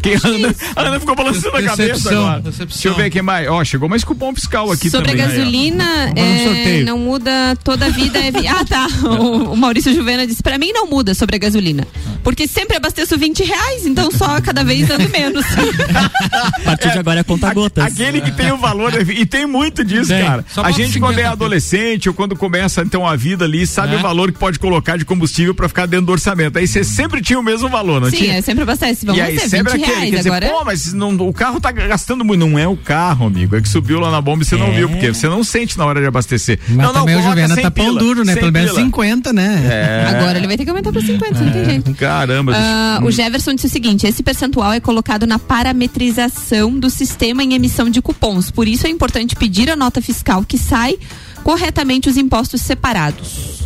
[0.02, 2.40] Quem, a, Ana, a Ana ficou balançando a cabeça agora.
[2.40, 2.66] decepção.
[2.66, 3.48] Deixa eu ver quem mais.
[3.48, 5.24] Ó, chegou mais cupom fiscal aqui Sobre também.
[5.24, 5.38] a aí, ó.
[5.38, 8.18] gasolina, é, não muda toda a vida.
[8.18, 8.86] É vi- Ah, tá.
[9.02, 11.86] O, o Maurício Juvena disse: pra mim não muda sobre a gasolina.
[12.28, 15.46] Porque sempre abasteço 20 reais, então só cada vez ando menos.
[16.58, 17.82] A partir de agora é conta-gotas.
[17.86, 20.26] Aquele que tem o valor, e tem muito disso, Tem.
[20.26, 20.44] cara.
[20.46, 23.94] Só A gente, 50 quando é adolescente ou quando começa então a vida ali, sabe
[23.94, 23.96] É.
[23.98, 26.58] o valor que pode colocar de combustível pra ficar dentro do orçamento.
[26.58, 28.34] Aí você sempre tinha o mesmo valor, não Sim, tinha?
[28.34, 29.06] é, sempre abastece.
[29.06, 30.48] Vamos e aí, ser sempre 20 aquele, reais quer dizer, agora.
[30.50, 32.46] pô, mas não, o carro tá gastando muito.
[32.46, 33.56] Não é o carro, amigo.
[33.56, 34.72] É que subiu lá na bomba e você não É.
[34.72, 36.58] viu, porque você não sente na hora de abastecer.
[36.68, 38.34] Mas não, não, também o Juvena 100 tá pão duro, né?
[38.34, 38.82] 100 Pelo menos pila.
[38.84, 39.62] 50, né?
[39.66, 40.10] É.
[40.14, 41.94] Agora ele vai ter que aumentar para 50, não tem jeito.
[42.18, 42.52] Caramba.
[42.54, 47.54] Ah, o Jefferson disse o seguinte: esse percentual é colocado na parametrização do sistema em
[47.54, 48.50] emissão de cupons.
[48.50, 50.98] Por isso é importante pedir a nota fiscal que sai
[51.42, 53.58] corretamente os impostos separados.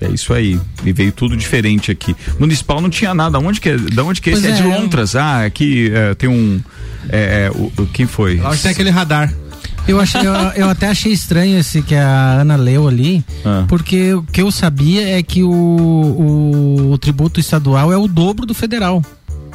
[0.00, 0.60] É isso aí.
[0.84, 2.14] E veio tudo diferente aqui.
[2.38, 3.38] Municipal não tinha nada.
[3.38, 3.76] Onde que é?
[3.76, 4.42] Da onde que é esse?
[4.42, 5.16] Pois É, de é, Lontras.
[5.16, 6.60] Ah, aqui é, tem um.
[7.08, 8.36] É, é, o, quem foi?
[8.36, 9.32] Lá onde tem aquele radar.
[9.88, 13.64] Eu, achei, eu, eu até achei estranho esse que a Ana leu ali, Ah.
[13.68, 18.44] porque o que eu sabia é que o, o, o tributo estadual é o dobro
[18.46, 19.02] do federal.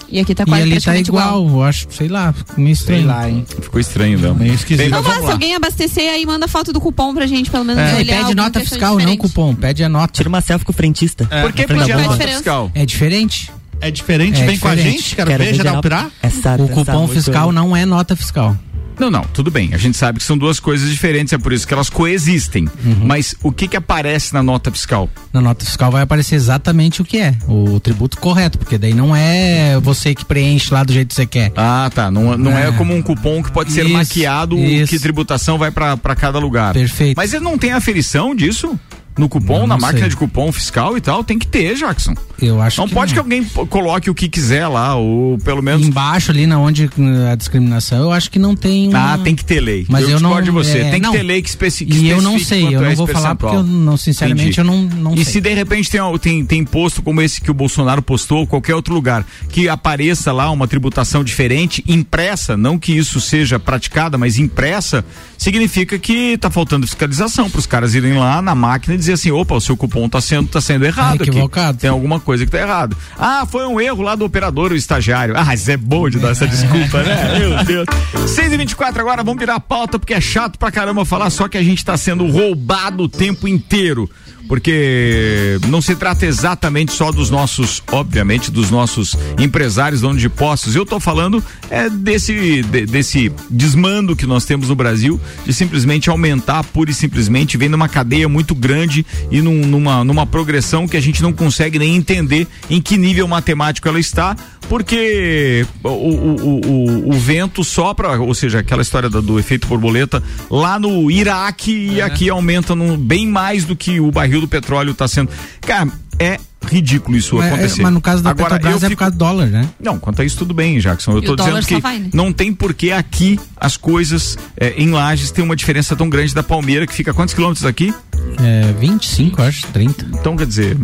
[0.09, 2.99] E aqui tá e quase ali tá igual, eu acho, sei lá, ficou meio estranho.
[3.01, 3.45] Sei lá, hein?
[3.61, 4.35] Ficou estranho, não.
[4.35, 4.87] Meio esquisito.
[4.87, 7.91] Então vá, se alguém abastecer aí, manda foto do cupom pra gente, pelo menos É,
[7.91, 9.19] e olhar pede alguma nota fiscal, não diferente.
[9.19, 10.11] cupom, pede a nota.
[10.13, 11.25] Tira uma selfie com o frentista.
[11.25, 12.69] Por que pedir a nota fiscal?
[12.75, 13.49] É diferente?
[13.79, 14.97] É diferente, É vem com a diferente.
[15.01, 16.11] gente, quero, ver, geral pirar.
[16.21, 18.55] Essa, O essa cupom fiscal não é nota fiscal.
[18.99, 19.73] Não, não, tudo bem.
[19.73, 22.69] A gente sabe que são duas coisas diferentes, é por isso que elas coexistem.
[23.03, 25.09] Mas o que que aparece na nota fiscal?
[25.33, 29.15] Na nota fiscal vai aparecer exatamente o que é, o tributo correto, porque daí não
[29.15, 31.51] é você que preenche lá do jeito que você quer.
[31.55, 32.11] Ah, tá.
[32.11, 32.61] Não, não é.
[32.61, 32.71] É.
[32.73, 34.89] como um cupom que pode ser Isso, maquiado isso.
[34.91, 36.73] que tributação vai pra cada lugar.
[36.73, 37.17] Perfeito.
[37.17, 38.79] Mas ele não tem aferição disso?
[39.17, 40.09] No cupom, Eu na não máquina sei.
[40.09, 41.23] de cupom fiscal e tal?
[41.23, 42.13] Tem que ter, Jackson.
[42.41, 45.85] Eu acho Não que pode que alguém coloque o que quiser lá, ou pelo menos.
[45.85, 46.91] Embaixo ali, na onde uh,
[47.31, 48.89] a discriminação, eu acho que não tem.
[48.93, 49.85] Ah, uma- tem que ter lei.
[49.89, 50.41] Mas eu, discordo não.
[50.43, 50.79] de você.
[50.79, 51.11] é, tem que não.
[51.11, 53.55] ter lei que, especi que E eu não sei, eu é não vou falar porque
[53.55, 54.59] eu não, sinceramente, Entendi.
[54.59, 55.33] eu não, não E sei.
[55.33, 58.73] se de repente tem, tem, tem posto como esse que o Bolsonaro postou, ou qualquer
[58.75, 64.39] outro lugar, que apareça lá uma tributação diferente, impressa, não que isso seja praticada, mas
[64.39, 65.05] impressa,
[65.37, 69.55] significa que tá faltando fiscalização para os caras irem lá na máquina dizer assim, opa,
[69.55, 71.29] o seu cupom tá sendo, tá sendo errado Tá aqui.
[71.31, 71.77] equivocado.
[71.77, 72.95] Tem alguma coisa que tá errado.
[73.17, 75.33] Ah, foi um erro lá do operador, o estagiário.
[75.37, 77.39] Ah, isso é bom de dar essa desculpa, né?
[77.39, 77.85] Meu Deus.
[78.29, 81.47] 6 e 24 agora, vamos virar a pauta, porque é chato pra caramba falar, só
[81.49, 84.09] que a gente tá sendo roubado o tempo inteiro.
[84.47, 90.75] Porque não se trata exatamente só dos nossos, obviamente, dos nossos empresários, donos de postos.
[90.75, 96.09] Eu tô falando é desse, de- desse desmando que nós temos no Brasil de simplesmente
[96.09, 100.97] aumentar pura e simplesmente, vem numa cadeia muito grande e num- numa, numa progressão que
[100.97, 104.35] a gente não consegue nem entender em que nível matemático ela está,
[104.71, 110.23] porque o, o, o, o- vento sopra, ou seja, aquela história do, do efeito borboleta,
[110.49, 114.91] lá no Iraque e aqui aumenta num- bem mais do que o barril do petróleo
[114.91, 115.29] está sendo.
[115.59, 117.81] Cara, é ridículo isso Mas, acontecer.
[117.81, 119.67] mas no caso da Agora, Petrobras eu é por fico- causa do dólar, né?
[119.77, 121.11] não, quanto a isso tudo bem, Jackson.
[121.13, 122.09] Eu E dólar dizendo que vai, né?
[122.13, 126.43] não tem porquê aqui as coisas é, em Lages tem uma diferença tão grande da
[126.43, 127.93] Palmeira que fica a quantos quilômetros aqui?
[128.39, 130.05] É 25, eu acho, 30.
[130.13, 130.77] Então quer dizer,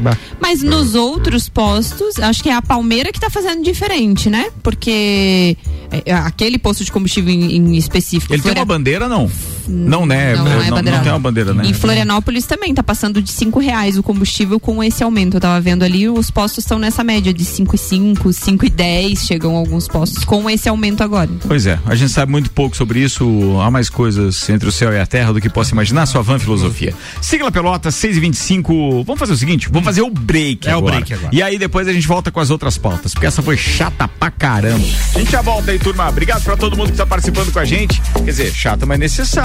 [0.00, 4.50] bah, Mas nos outros postos, acho que é a Palmeira que tá fazendo diferente, né?
[4.62, 5.56] Porque
[5.90, 8.32] é, aquele posto de combustível em, em específico.
[8.32, 9.30] ele tem uma bandeira não?
[9.68, 10.34] Não, né?
[10.34, 11.00] Não, não é não, bandeira.
[11.00, 11.66] tem uma bandeira, né?
[11.66, 15.36] Em Florianópolis também tá passando de cinco reais o combustível com esse aumento.
[15.36, 18.70] Eu tava vendo ali, os postos estão nessa média de cinco e cinco, cinco e
[18.70, 21.30] dez, chegam alguns postos com esse aumento agora.
[21.46, 23.24] Pois é, a gente sabe muito pouco sobre isso.
[23.60, 26.06] Há mais coisas entre o céu e a terra do que possa imaginar.
[26.06, 26.94] Sua van filosofia.
[27.20, 30.68] Sigla Pelota 6 e 25 Vamos fazer o seguinte: vamos fazer o break.
[30.68, 30.96] É o agora.
[30.96, 31.30] break agora.
[31.32, 34.30] E aí depois a gente volta com as outras pautas, porque essa foi chata pra
[34.30, 34.84] caramba.
[35.14, 36.08] A gente já volta aí, turma.
[36.08, 38.00] Obrigado pra todo mundo que tá participando com a gente.
[38.00, 38.98] Quer dizer, chata, mas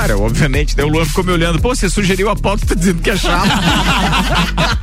[0.10, 0.76] necessária, obviamente.
[0.76, 1.60] Daí o Luan ficou me olhando.
[1.62, 3.50] Pô, você sugeriu a pauta, tá dizendo que é chata.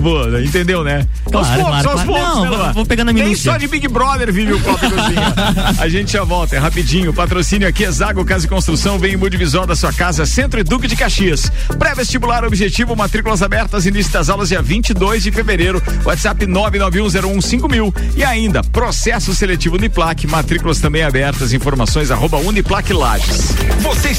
[0.00, 1.06] Boa, entendeu, né?
[1.30, 2.06] Claro, aos poucos, claro, aos claro.
[2.06, 2.72] poucos, Não, né, vou- Luan?
[2.72, 3.52] vou pegando a Nem minúcia.
[3.52, 5.34] só de Big Brother vive o Cozinha.
[5.78, 7.12] A gente já volta, é rapidinho.
[7.12, 10.64] Patrocínio aqui é Zago Casa e Construção, vem em Multivisor da sua casa, Centro e
[10.64, 11.50] Duque de Caxias.
[11.78, 15.82] Pré-vestibular objetivo, matrículas abertas, início das aulas dia 22 de fevereiro.
[16.04, 23.54] WhatsApp 991015000 e ainda processo seletivo Uniplac, matrículas também abertas, informações arroba Uniplac Lages.
[23.80, 24.10] Você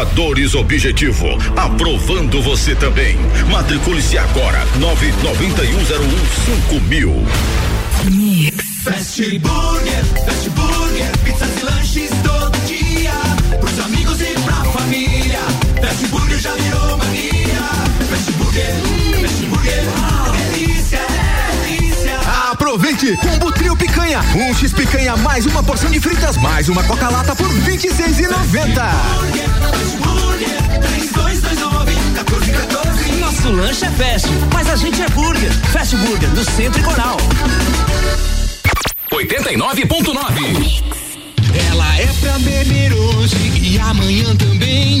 [0.00, 3.18] Aprovadores Objetivo, aprovando você também.
[3.50, 7.26] Matricule-se agora, nove noventa e um zero um cinco mil.
[8.82, 12.39] Fast Burger, Fast Burger, pizzas e lanches todo
[22.70, 23.16] Aproveite!
[23.16, 24.20] Combo Trio Picanha.
[24.32, 28.28] Um X picanha mais uma porção de fritas mais uma Coca-Lata por R$ 26,90.
[28.30, 33.12] Fast Burger, 3229, 1414.
[33.18, 35.52] Nosso lanche é fast, mas a gente é burger.
[35.72, 37.16] Fast Burger, do Centro e Coral.
[39.10, 40.84] 89.9.
[41.72, 45.00] Ela é pra beber hoje e amanhã também.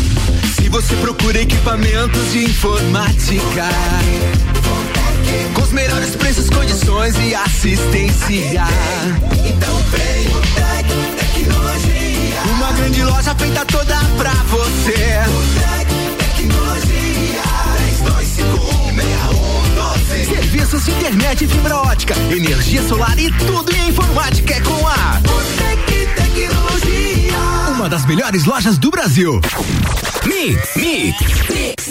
[0.51, 3.65] Se você procura equipamentos de informática,
[5.53, 8.63] Com os melhores preços, condições e assistência.
[9.45, 10.87] Então vem o Tec
[11.17, 12.41] Tecnologia.
[12.55, 15.21] Uma grande loja feita toda pra você.
[15.59, 15.87] Tec
[16.35, 17.41] Tecnologia.
[20.25, 20.35] 32516112.
[20.35, 25.21] Serviços de internet e fibra ótica, energia solar e tudo em informática é com a
[25.21, 27.37] Botec Tecnologia.
[27.73, 29.39] Uma das melhores lojas do Brasil.
[30.27, 31.90] Mix, Mix.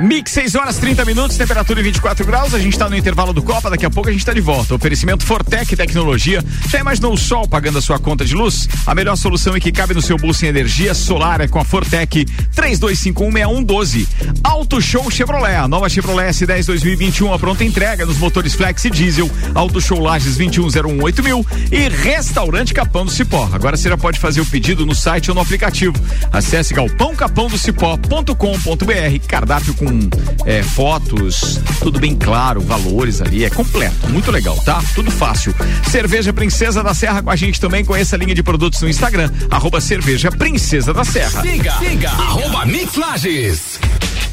[0.00, 2.54] Mix 6 horas 30 minutos, temperatura em 24 graus.
[2.54, 4.74] A gente está no intervalo do Copa, daqui a pouco a gente está de volta.
[4.74, 6.42] Oferecimento Fortec Tecnologia.
[6.68, 8.68] Já imaginou o sol pagando a sua conta de luz?
[8.86, 11.64] A melhor solução e que cabe no seu bolso em energia solar é com a
[11.64, 12.24] Fortec
[12.54, 14.08] 32516112.
[14.42, 15.56] Auto Show Chevrolet.
[15.56, 19.30] A nova Chevrolet S10 2021 a pronta entrega nos motores Flex e Diesel.
[19.54, 23.48] Auto Show Lages 21018 mil e Restaurante Capão do Cipó.
[23.52, 25.94] Agora você já pode fazer o pedido no site ou no aplicativo.
[26.32, 29.26] Acesse galpãocapãodocipó.com.br.
[29.28, 34.80] Cardápio com é, fotos, tudo bem claro, valores ali, é completo, muito legal, tá?
[34.94, 35.54] Tudo fácil.
[35.90, 39.30] Cerveja Princesa da Serra com a gente também, conheça a linha de produtos no Instagram,
[39.50, 41.42] arroba cerveja Princesa da Serra.
[41.42, 43.80] Siga, siga, arroba Mix Lages.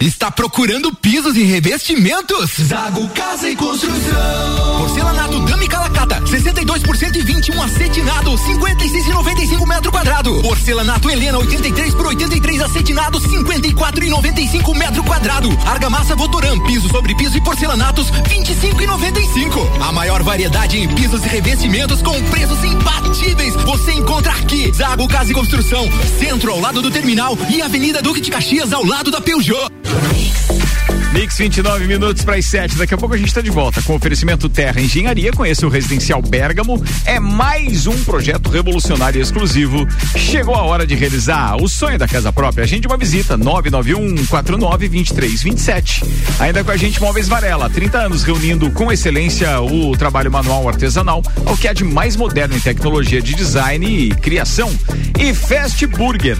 [0.00, 2.50] Está procurando pisos e revestimentos?
[2.60, 4.78] Zago Casa e Construção.
[4.78, 10.42] Porcelanato Dami Calacata, 62% e 21 acetinado, 56,95 metro quadrado.
[10.42, 15.48] Porcelanato Helena, 83 por 83 acetinado, 54,95 metro quadrado.
[15.66, 19.82] Argamassa Votoran, piso sobre piso e porcelanatos, 25,95.
[19.88, 23.54] A maior variedade em pisos e revestimentos com preços imbatíveis.
[23.54, 24.72] Você encontra aqui.
[24.72, 28.84] Zago Casa e Construção, centro ao lado do terminal e Avenida Duque de Caxias ao
[28.84, 29.73] lado da Peugeot.
[29.82, 32.76] Mix 29 minutos para as 7.
[32.76, 35.30] Daqui a pouco a gente está de volta com oferecimento Terra Engenharia.
[35.30, 36.82] Conheça o Residencial Bergamo.
[37.04, 39.86] É mais um projeto revolucionário e exclusivo.
[40.16, 42.64] Chegou a hora de realizar o sonho da casa própria.
[42.64, 46.02] Agende uma visita 991 49 23 27.
[46.40, 51.22] Ainda com a gente Móveis Varela, 30 anos reunindo com excelência o trabalho manual artesanal
[51.46, 54.68] ao que há de mais moderno em tecnologia de design e criação.
[55.16, 56.36] E Fast Burger,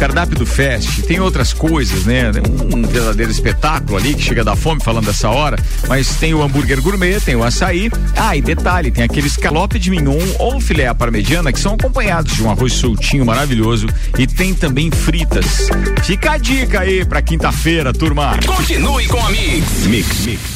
[0.00, 2.32] cardápio do Fast, tem outras coisas, né?
[2.74, 6.80] Um verdadeiro espetáculo ali que chega da fome falando dessa hora, mas tem o hambúrguer
[6.80, 7.90] gourmet, tem o açaí.
[8.16, 12.34] Ah, e detalhe, tem aquele escalope de mignon ou filé à parmegiana que são acompanhados
[12.34, 13.86] de um arroz soltinho maravilhoso
[14.18, 15.68] e tem também fritas.
[16.04, 18.38] Fica a dica aí pra quinta-feira, turma.
[18.44, 19.86] Continue com a Mix.
[19.86, 20.55] Mix, mix.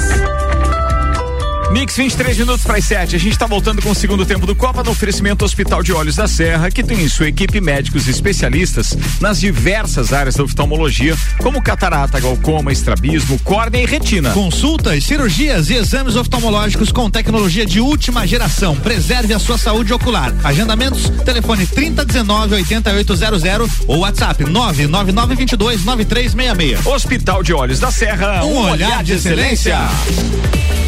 [1.71, 3.15] Mix 23 minutos para as 7.
[3.15, 6.17] A gente está voltando com o segundo tempo do Copa no oferecimento Hospital de Olhos
[6.17, 11.61] da Serra, que tem em sua equipe médicos especialistas nas diversas áreas da oftalmologia, como
[11.61, 14.31] catarata, glaucoma, estrabismo, córnea e retina.
[14.31, 18.75] Consultas, cirurgias e exames oftalmológicos com tecnologia de última geração.
[18.75, 20.33] Preserve a sua saúde ocular.
[20.43, 26.85] Agendamentos, telefone 3019 8800 ou WhatsApp 99922 9366.
[26.85, 29.77] Hospital de Olhos da Serra, Um olhar de excelência.
[29.77, 30.80] O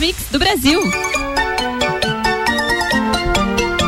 [0.00, 0.80] mix do Brasil.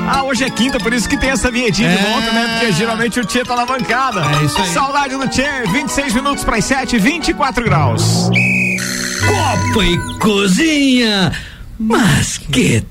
[0.09, 2.11] Ah, hoje é quinta, por isso que tem essa vinhetinha de É.
[2.11, 2.59] volta, né?
[2.59, 4.21] Porque geralmente o Tchê tá na bancada.
[4.41, 4.69] É isso aí.
[4.69, 8.29] Saudade do Tchê, 26 minutos para as 7, 24 graus.
[9.27, 11.33] Copa e cozinha.
[11.79, 12.85] Mas que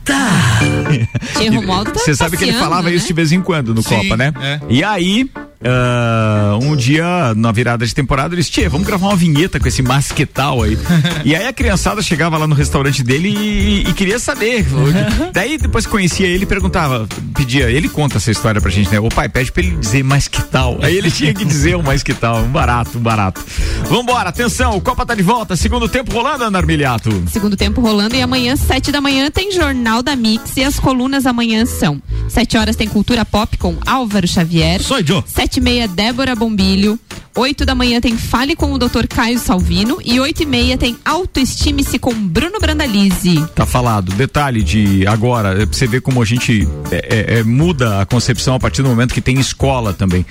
[1.50, 2.96] Romualdo tá Você sabe que ele falava né?
[2.96, 4.34] isso de vez em quando no Sim, Copa, né?
[4.42, 4.60] é.
[4.70, 5.30] E aí,
[5.64, 9.82] ah, um dia, na virada de temporada, eles, Tchê, vamos gravar uma vinheta com esse
[9.82, 10.78] masquetal aí.
[11.24, 14.66] e aí a criançada chegava lá no restaurante dele e, e queria saber.
[15.34, 19.00] Daí, depois que conhecia ele, perguntava, pedia, ele conta essa história pra gente, né?
[19.00, 20.80] O pai pede pra ele dizer masquetal.
[20.82, 23.44] Aí ele tinha que dizer o masquetal, um barato, um barato.
[23.88, 27.24] Vambora, atenção, o Copa tá de volta, segundo tempo rolando, Ana Armiliato.
[27.32, 31.26] Segundo tempo rolando e amanhã, sete da manhã, tem Jornal da Mix e as colunas
[31.26, 32.02] amanhã são.
[32.30, 34.82] Sete horas tem Cultura Pop com Álvaro Xavier.
[34.82, 35.24] Sou Joe.
[35.28, 37.00] Sete e meia, Débora Bombilho.
[37.34, 39.08] Oito da manhã tem Fale com o Dr.
[39.08, 40.00] Caio Salvino.
[40.04, 43.42] E oito e meia tem Autoestime-se com Bruno Brandalize.
[43.56, 44.12] Tá falado.
[44.14, 48.06] Detalhe de agora, é pra você ver como a gente é, é, é, muda a
[48.06, 50.26] concepção a partir do momento que tem escola também.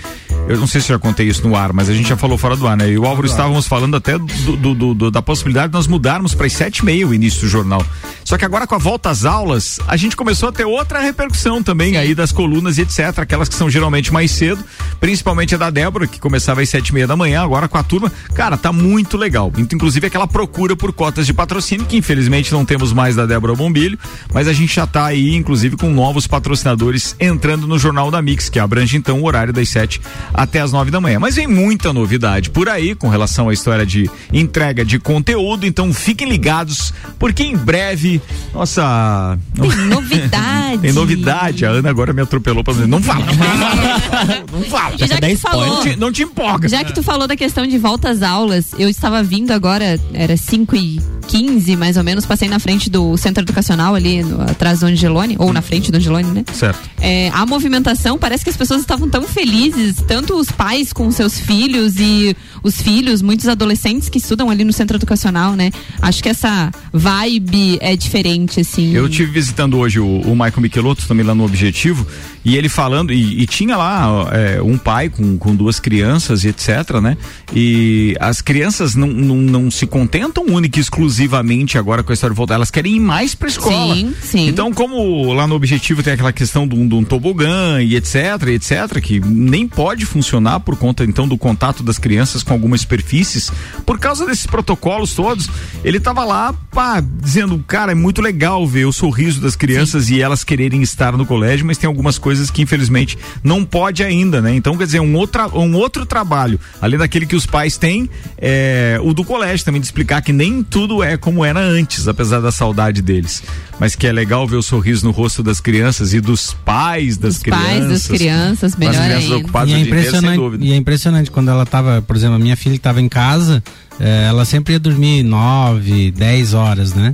[0.47, 2.37] Eu não sei se eu já contei isso no ar, mas a gente já falou
[2.37, 2.91] fora do ar, né?
[2.91, 6.35] E o Álvaro estávamos falando até do, do- do- do- da possibilidade de nós mudarmos
[6.35, 7.85] para as sete e meia o início do jornal.
[8.31, 11.65] Só que agora com a volta às aulas, a gente começou a ter outra repercussão
[11.65, 13.19] também aí das colunas e etc.
[13.19, 14.65] Aquelas que são geralmente mais cedo,
[15.01, 17.83] principalmente a da Débora, que começava às sete e meia da manhã, agora com a
[17.83, 18.09] turma.
[18.33, 19.53] Cara, tá muito legal.
[19.59, 23.99] Inclusive aquela procura por cotas de patrocínio, que infelizmente não temos mais da Débora Bombilho,
[24.33, 28.49] mas a gente já tá aí, inclusive, com novos patrocinadores entrando no Jornal da Mix,
[28.49, 30.01] que abrange então o horário das sete
[30.33, 31.19] até as nove da manhã.
[31.19, 35.93] Mas vem muita novidade por aí com relação à história de entrega de conteúdo, então
[35.93, 38.20] fiquem ligados, porque em breve,
[38.55, 39.39] nossa.
[39.55, 40.79] Tem novidade.
[40.83, 41.67] Tem novidade.
[41.67, 43.25] A Ana agora me atropelou pra dizer, não fala.
[44.53, 44.95] não fala.
[44.97, 46.69] E já que tu falou, Não te, não te empolga.
[46.69, 50.37] Já que tu falou da questão de volta às aulas, eu estava vindo agora, era
[50.37, 54.81] 5 e 15 mais ou menos, passei na frente do centro educacional ali, no- atrás
[54.81, 56.45] do Angelone, ou na frente do Angelone, né?
[56.53, 56.91] Certo.
[57.01, 61.39] É, a movimentação, parece que as pessoas estavam tão felizes, tanto os pais com seus
[61.39, 65.71] filhos e os filhos, muitos adolescentes que estudam ali no centro educacional, né?
[66.03, 68.93] Acho que essa vibe é diferente, assim.
[68.93, 72.07] Eu tive visitando hoje o, o Michael Michelotto também lá no Objetivo
[72.45, 76.49] e ele falando e, e tinha lá é, um pai com, com duas crianças e
[76.49, 77.17] etc, né?
[77.55, 82.33] E as crianças não, não, não se contentam única e exclusivamente agora com a história
[82.33, 83.95] de voltar, elas querem ir mais pra escola.
[83.95, 84.49] Sim, sim.
[84.49, 89.21] Então, como lá no Objetivo tem aquela questão de um, tobogã e etc, etc, que
[89.21, 93.51] nem pode funcionar por conta então do contato das crianças com algumas superfícies,
[93.85, 95.49] por causa desses protocolos todos,
[95.85, 100.21] ele tava lá, pá, dizendo, cara, é muito legal ver o sorriso das crianças e
[100.21, 104.55] elas quererem estar no colégio, mas tem algumas coisas que infelizmente não pode ainda, né?
[104.55, 108.99] Então, quer dizer, um outro, um outro trabalho, além daquele que os pais têm, é
[109.03, 112.53] o do colégio também, de explicar que nem tudo é como era antes, apesar da
[112.53, 113.43] saudade deles.
[113.79, 117.37] Mas que é legal ver o sorriso no rosto das crianças e dos pais das
[117.37, 117.67] Os crianças.
[117.67, 119.37] pais das crianças, melhor das crianças ainda.
[119.39, 120.65] ocupadas E é, dia impressionante, dúvida.
[120.65, 123.63] e é impressionante quando ela tava, por exemplo, a minha filha estava em casa,
[124.01, 127.13] eh, ela sempre ia dormir nove, dez horas, né?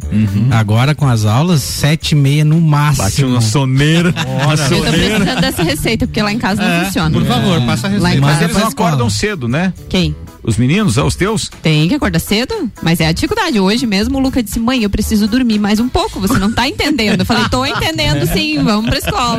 [0.50, 3.04] Agora com as aulas, sete e meia no máximo.
[3.04, 4.14] Bate uma soneira.
[4.26, 4.90] uma Eu tô soneira.
[5.18, 7.10] precisando dessa receita, porque lá em casa não funciona.
[7.10, 8.20] Por favor, passa a Lá em receita.
[8.20, 9.72] Mas casa eles não acordam cedo, né?
[9.88, 10.14] Quem?
[10.46, 11.50] Os meninos, ah, os teus?
[11.62, 13.58] Tem que acordar cedo, mas é a dificuldade.
[13.58, 16.20] Hoje mesmo o Luca disse: mãe, eu preciso dormir mais um pouco.
[16.20, 17.20] Você não tá entendendo.
[17.20, 19.38] Eu falei: tô entendendo sim, vamos pra escola.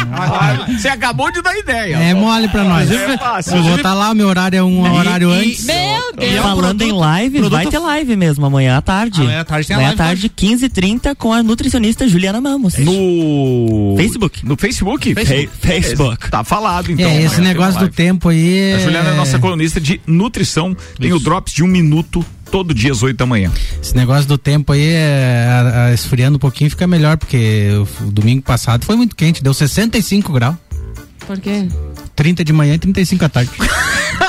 [0.78, 1.96] Você acabou de dar ideia.
[1.98, 2.90] É mole pra nós.
[2.92, 3.56] É fácil.
[3.58, 5.66] Eu vou estar lá, meu horário é um horário e- antes.
[5.66, 6.42] Meu Deus.
[6.42, 9.22] Falando em live, produto- vai ter live mesmo amanhã à tarde.
[9.22, 12.78] Amanhã à tarde tem a Amanhã live, à tarde, 15h30, com a nutricionista Juliana Mamos.
[12.78, 14.46] No Facebook.
[14.46, 15.16] No Facebook?
[15.16, 16.30] Fe- Facebook.
[16.30, 17.06] Tá falado, então.
[17.06, 18.74] é, esse Amanhã tem negócio do tempo aí.
[18.74, 20.76] A Juliana é é- nossa colunista de nutrição.
[21.00, 22.26] Tem o Drops de um minuto
[22.56, 23.52] todo dia às 8 da manhã.
[23.82, 27.68] Esse negócio do tempo aí, é, a- a- esfriando um pouquinho, fica melhor, porque
[28.02, 30.56] o, o domingo passado foi muito quente, deu 65 graus.
[31.28, 31.68] Por quê?
[32.16, 33.52] 30 de manhã e 35 à tarde.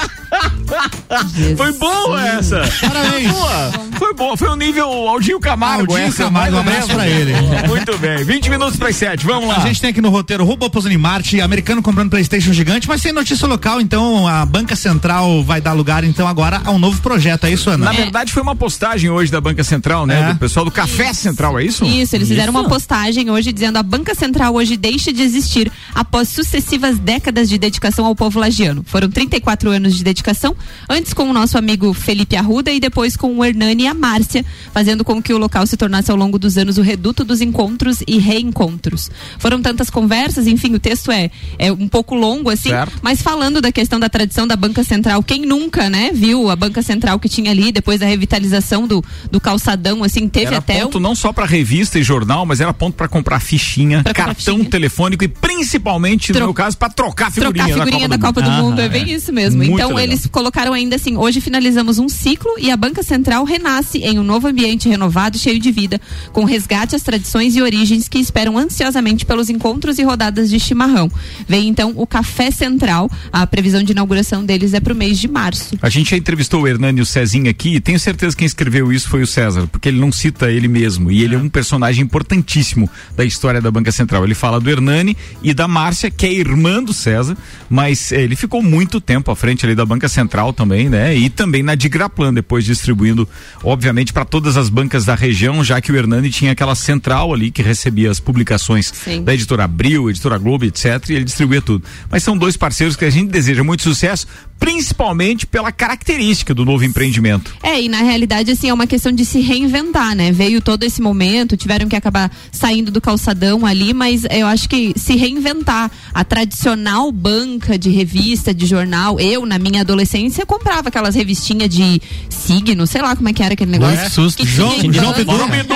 [1.57, 2.63] Foi boa essa.
[2.81, 3.31] Parabéns.
[3.31, 3.73] Foi boa.
[3.99, 4.37] Foi boa.
[4.37, 5.93] Foi o nível Aldinho Camargo.
[5.93, 7.33] Aldinho essa, Camargo, um abraço pra ele.
[7.69, 8.25] Muito bem.
[8.25, 9.25] 20 minutos para as 7.
[9.25, 9.57] Vamos lá.
[9.57, 10.47] A gente tem aqui no roteiro
[10.91, 15.61] em Marte, americano comprando Playstation gigante, mas sem notícia local, então a Banca Central vai
[15.61, 17.87] dar lugar então agora a um novo projeto, é isso, Ana?
[17.87, 20.31] Na verdade, foi uma postagem hoje da Banca Central, né?
[20.31, 20.33] É.
[20.33, 21.85] Do pessoal do Café Central, é isso?
[21.85, 26.29] Isso, eles fizeram uma postagem hoje dizendo a Banca Central hoje deixa de existir após
[26.29, 28.83] sucessivas décadas de dedicação ao povo lagiano.
[28.87, 30.56] Foram 34 anos de dedicação,
[30.89, 34.45] antes com o nosso amigo Felipe Arruda e depois com o Hernani e a Márcia,
[34.73, 37.99] fazendo com que o local se tornasse ao longo dos anos o reduto dos encontros
[38.07, 39.11] e reencontros.
[39.39, 42.99] Foram tantas conversas, enfim, o texto é, é um pouco longo assim, Certo.
[43.03, 46.83] mas falando da questão da tradição da Banca Central, quem nunca, né, viu a Banca
[46.83, 50.99] Central que tinha ali depois da revitalização do, do calçadão, assim, teve Era até ponto
[50.99, 54.27] um não só para revista e jornal, mas era ponto para comprar fichinha, Pra comprar
[54.35, 54.71] cartão fichinha.
[54.71, 58.51] telefônico e principalmente, no Tro- meu caso, para trocar figurinha, trocar figurinha da Copa do
[58.51, 58.67] Mundo.
[58.67, 59.63] Mundo, Ah, é bem isso mesmo.
[59.63, 59.99] Então legal.
[60.01, 64.23] eles colocaram ainda assim, hoje finalizamos um ciclo e a Banca Central renasce em um
[64.23, 66.01] novo ambiente renovado e cheio de vida,
[66.33, 71.11] com resgate às tradições e origens que esperam ansiosamente pelos encontros e rodadas de chimarrão.
[71.49, 75.27] Vem então o Café Central, a previsão de inauguração deles é para o mês de
[75.27, 75.77] março.
[75.83, 78.47] A gente já entrevistou o Hernani e o Cezinho aqui e tenho certeza que quem
[78.47, 81.11] escreveu isso foi o César, porque ele não cita ele mesmo.
[81.11, 84.25] E ele é um personagem importantíssimo da história da Banca Central.
[84.25, 87.37] Ele fala do Hernani e da Márcia, que é irmã do César,
[87.69, 91.17] mas eh, ele ficou muito tempo à frente ali da Banca Central também, né?
[91.17, 93.29] E também na Digraplan, depois distribuindo,
[93.63, 97.51] obviamente, para todas as bancas da região, já que o Hernani tinha aquela central ali
[97.51, 99.23] que recebia as publicações Sim.
[99.23, 101.09] da editora Abril, editora Globo, etc.
[101.09, 101.85] E ele distribuía tudo.
[102.11, 104.27] Mas são dois parceiros que a gente deseja muito sucesso,
[104.59, 107.55] principalmente pela característica do novo empreendimento.
[107.63, 110.33] É, e na realidade, assim, é uma questão de se reinventar, né?
[110.33, 114.93] Veio todo esse momento, tiveram que acabar saindo do calçadão ali, mas eu acho que
[114.97, 115.91] se reinventar.
[116.13, 122.01] A tradicional banca de revista, de jornal, eu, na minha adolescência, comprava aquelas revistinhas de
[122.29, 124.05] signo, sei lá como é que era aquele negócio.
[124.05, 124.43] Que susto.
[124.43, 125.33] Que João- João banco.
[125.33, 125.75] João Bidu.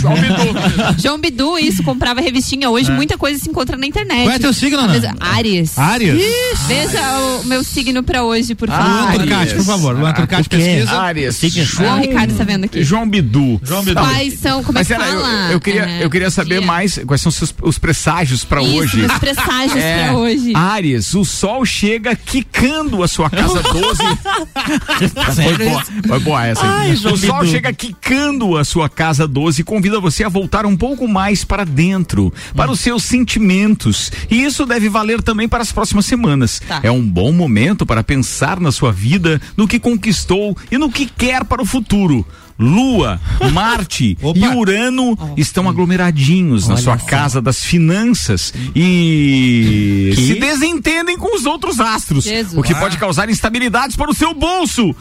[0.00, 1.02] João Bidu.
[1.02, 2.68] João Bidu, isso, comprava revistinha.
[2.70, 4.22] Hoje muita coisa se encontra na internet.
[4.24, 5.14] Qual é teu signo, Ana?
[5.20, 5.78] Ares.
[5.78, 6.22] Ares?
[6.66, 9.12] Veja o meu signo pra hoje, por Luan favor.
[9.20, 9.98] Turcati, por favor.
[9.98, 10.56] Luan Turcati o quê?
[10.56, 11.00] pesquisa.
[11.00, 11.40] Áreas.
[11.80, 12.82] Ah, o Ricardo tá vendo aqui.
[12.82, 13.60] João Bidu.
[13.62, 14.00] João Bidu.
[14.00, 15.52] Quais são, como Mas é que era, eu, fala?
[15.52, 16.66] eu queria, É, eu queria saber dia.
[16.66, 19.00] mais quais são os, seus- os presságios para Isso, hoje.
[19.04, 19.72] os presságios
[20.04, 20.52] pra hoje.
[20.54, 23.98] Ares, o sol chega quicando a sua casa 12.
[25.34, 26.64] foi, boa, foi boa essa.
[26.64, 27.50] Ai, o João sol Bidu.
[27.50, 31.64] chega quicando a sua casa 12 e convida você a voltar um pouco mais para
[31.64, 34.12] dentro, para os seus sentimentos.
[34.30, 36.60] E isso deve valer também para as próximas semanas.
[36.66, 36.80] Tá.
[36.82, 41.06] É um bom momento para pensar na sua vida, no que conquistou e no que
[41.06, 42.26] quer para o futuro.
[42.58, 43.20] Lua,
[43.52, 50.22] Marte e Urano estão aglomeradinhos na sua casa das finanças e Que?
[50.26, 52.56] se desentendem com os outros astros, Jesus.
[52.56, 54.94] o que pode causar instabilidades para o seu bolso.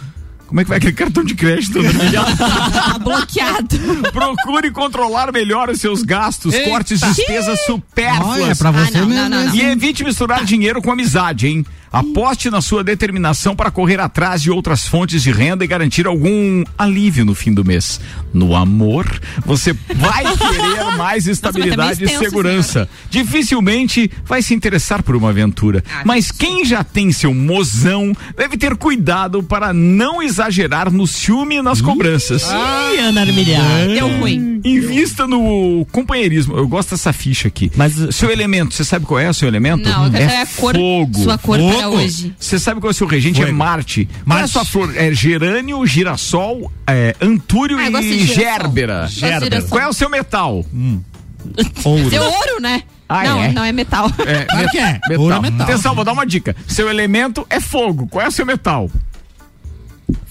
[0.48, 1.80] Como é que vai aquele cartão de crédito?
[1.82, 3.80] Tá bloqueado.
[4.12, 6.70] Procure controlar melhor os seus gastos, Eita.
[6.70, 8.38] cortes, despesas supérfluas.
[8.40, 9.56] Olha, pra você Ah, não, não, não.
[9.56, 11.66] E evite misturar dinheiro com amizade, hein?
[11.94, 16.64] Aposte na sua determinação para correr atrás de outras fontes de renda e garantir algum
[16.76, 18.02] alívio no fim do mês.
[18.34, 19.06] No amor,
[19.46, 22.90] você vai querer mais estabilidade meio e extenso, segurança.
[23.12, 25.84] Dificilmente vai se interessar por uma aventura.
[26.04, 31.62] Mas quem já tem seu mozão deve ter cuidado para não exagerar no ciúme e
[31.62, 32.50] nas cobranças.
[32.50, 33.88] Ih, Ana Armiliar.
[33.88, 34.62] Deu ruim.
[34.66, 36.58] Invista no companheirismo.
[36.58, 37.72] Eu gosto dessa ficha aqui.
[37.76, 39.88] Mas seu elemento, você sabe qual é o seu elemento?
[39.88, 41.20] Não, é a cor, fogo.
[41.20, 42.36] sua cor para Hoje.
[42.40, 43.42] Você sabe qual é o seu regente?
[43.42, 43.52] É.
[43.52, 44.06] Marte.
[44.06, 44.52] Qual é a Marte.
[44.52, 44.94] sua flor?
[44.96, 48.36] É gerânio, girassol, é, antúrio Ah, e girassol.
[48.36, 49.62] gérbera.
[49.70, 50.66] Qual é o seu metal?
[51.84, 52.10] Ouro.
[52.10, 52.84] Seu ouro, né?
[53.10, 53.52] Ah, não, é?
[53.52, 54.10] não é metal.
[54.26, 55.00] É, Claro que é.
[55.10, 55.20] metal.
[55.22, 55.62] Ouro é metal.
[55.68, 56.56] Atenção, vou dar uma dica.
[56.68, 58.08] Seu elemento é fogo.
[58.08, 58.90] Qual é o seu metal?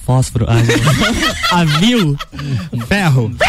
[0.04, 0.46] Fósforo.
[0.48, 0.54] Ah,
[1.52, 1.58] não.
[1.60, 2.16] Avil.
[2.88, 3.32] Ferro.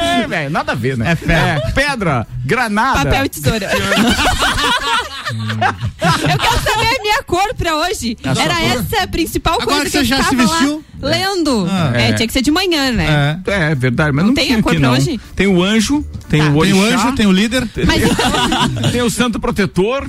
[0.00, 1.12] é, velho, nada a ver, né?
[1.12, 1.60] É ferro.
[1.74, 3.04] pedra, granada.
[3.04, 3.68] Papel e tesoura.
[3.70, 3.78] eu
[6.38, 8.16] quero saber a minha cor pra hoje.
[8.24, 10.82] A Era essa a principal Agora coisa que que, eu você já se vestiu?
[11.00, 11.66] lá lendo.
[11.70, 12.12] Ah, é, é.
[12.14, 13.38] tinha que ser de manhã, né?
[13.46, 13.50] É.
[13.52, 14.96] É, é verdade, mas Não não, tem tinha a cor aqui, pra não.
[14.96, 15.20] hoje?
[15.36, 16.48] Tem o anjo, tem Tá.
[16.50, 17.68] o Tem o anjo, tem o líder.
[17.86, 18.32] Mas então,
[18.90, 20.08] tem o santo protetor,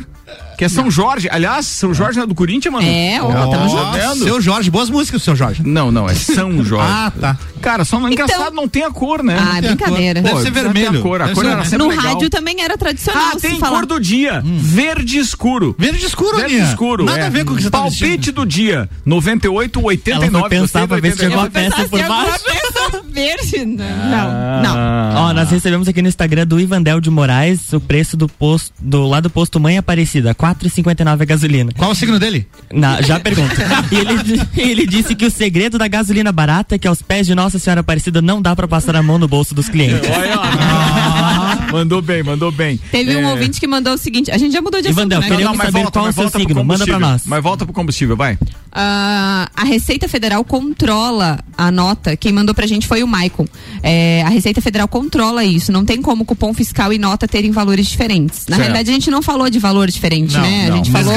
[0.57, 1.29] que é São Jorge.
[1.31, 2.85] Aliás, São Jorge não é do Corinthians, mano?
[2.85, 4.23] É, ó, Ó, tamo vendo?
[4.25, 5.61] Seu Jorge, boas músicas, seu Jorge.
[5.65, 6.85] Não, não, é São Jorge.
[6.91, 7.37] Ah, tá.
[7.61, 9.37] Cara, só não engraçado, não tem a cor, né?
[9.39, 10.21] Ah, brincadeira.
[10.21, 10.99] Deve ser vermelho.
[10.99, 12.05] A cor, a Deve cor era sempre no legal.
[12.05, 13.77] rádio também era tradicional Ah, tem falar.
[13.79, 14.41] cor do dia.
[14.45, 15.75] Verde escuro.
[15.77, 16.69] Verde escuro, Verde Aninha.
[16.69, 17.03] escuro.
[17.05, 17.25] Nada é.
[17.25, 18.89] a ver com o que você tá Palpite do dia.
[19.05, 20.27] 98, 89.
[20.27, 21.29] Ela foi pensar pra ver se 89.
[21.29, 22.43] chegou a Eu pensava peça por baixo.
[23.11, 23.65] verde.
[23.65, 24.77] Não, não.
[24.77, 25.13] Ah.
[25.15, 29.07] Ó, nós recebemos aqui no Instagram do Ivandel de Moraes o preço do posto do
[29.07, 31.71] lá do posto Mãe Aparecida, 4,59 a gasolina.
[31.77, 32.47] Qual o signo dele?
[32.71, 33.55] Na, já pergunto.
[33.91, 37.59] ele, ele disse que o segredo da gasolina barata é que aos pés de Nossa
[37.59, 40.09] Senhora Aparecida não dá pra passar a mão no bolso dos clientes.
[40.09, 41.48] Olha, ó.
[41.71, 42.79] mandou bem, mandou bem.
[42.91, 43.31] Teve um É.
[43.31, 45.27] ouvinte que mandou o seguinte: a gente já mudou de assunto, Ivanel, né?
[45.29, 46.63] queremos mas saber qual mas o seu volta pro signo.
[46.63, 46.99] Manda pra combustível.
[46.99, 47.21] nós.
[47.25, 48.37] Mas volta pro combustível, vai.
[48.71, 52.15] Ah, a Receita Federal controla a nota.
[52.15, 53.47] Quem mandou pra gente foi o Maicon.
[53.81, 55.71] É, a Receita Federal controla isso.
[55.71, 58.45] Não tem como cupom fiscal e nota terem valores diferentes.
[58.47, 58.59] Na Certo.
[58.59, 60.67] realidade, a gente não falou de valor diferente, Não, né?
[60.67, 60.73] não.
[60.73, 61.13] A gente falou.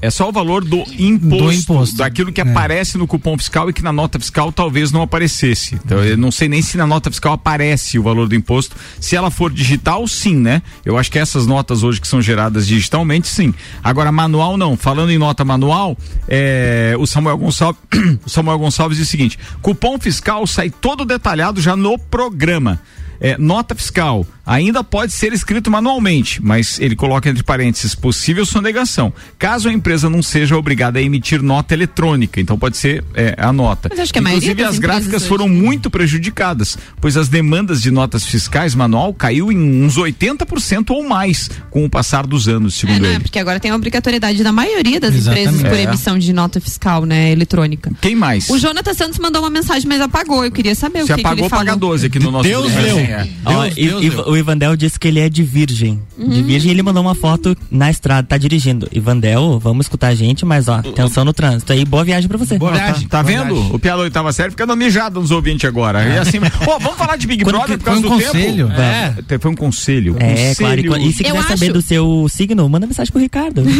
[0.00, 1.96] É só o valor do imposto, Do imposto.
[1.96, 2.44] daquilo que É.
[2.44, 5.74] aparece no cupom fiscal e que na nota fiscal talvez não aparecesse.
[5.74, 8.76] Então eu não sei nem se na nota fiscal aparece o valor do imposto.
[9.00, 10.62] Se ela for digital, sim, né?
[10.84, 13.52] Eu acho que essas notas hoje que são geradas digitalmente, sim.
[13.82, 14.76] Agora manual não.
[14.76, 15.96] Falando em nota manual,
[16.28, 17.80] é, o Samuel Gonçalves,
[18.24, 22.80] o Samuel Gonçalves diz o seguinte: cupom fiscal sai todo detalhado já no programa.
[23.20, 29.12] É, nota fiscal ainda pode ser escrito manualmente, mas ele coloca entre parênteses possível sonegação.
[29.38, 33.52] Caso a empresa não seja obrigada a emitir nota eletrônica, então pode ser é, a
[33.52, 33.88] nota.
[33.90, 38.24] Mas acho que Inclusive as gráficas hoje- foram muito prejudicadas, pois as demandas de notas
[38.24, 43.02] fiscais manual caiu em uns 80% ou mais com o passar dos anos, É, segundo
[43.02, 43.10] né?
[43.16, 43.20] ele.
[43.20, 45.48] Porque agora tem a obrigatoriedade da maioria das Exatamente.
[45.48, 45.82] empresas por É.
[45.82, 47.30] emissão de nota fiscal, né?
[47.32, 47.90] Eletrônica.
[48.00, 48.48] Quem mais?
[48.48, 50.44] O Jonathan Santos mandou uma mensagem, mas apagou.
[50.44, 51.64] Eu queria saber Se o que, que apagou, ele falou.
[51.66, 53.07] paga 12 aqui no nosso Deus grupo.
[53.08, 53.28] É.
[53.44, 54.28] Ó, Deus, e- Deus e- deu.
[54.28, 56.00] o Ivandel disse que ele é de Virgem.
[56.16, 56.28] Uhum.
[56.28, 58.88] De Virgem ele mandou uma foto na estrada, tá dirigindo.
[58.92, 62.58] Ivandel, vamos escutar a gente, mas ó, atenção no trânsito aí, boa viagem pra você.
[62.58, 63.08] Boa Tá, viagem.
[63.08, 63.54] tá boa vendo?
[63.54, 63.74] viagem.
[63.74, 66.02] O Piada Oitava Série ficando mijado nos ouvintes agora.
[66.04, 68.68] E assim, Pô, vamos falar de Big Quando Brother que por causa um do conselho?
[68.68, 68.80] tempo?
[68.80, 69.38] É.
[69.38, 70.16] Foi um conselho.
[70.18, 70.80] É, claro.
[70.80, 70.88] E, Conselho.
[70.90, 73.62] quan- e se quiser saber acho- do seu signo, manda mensagem pro Ricardo.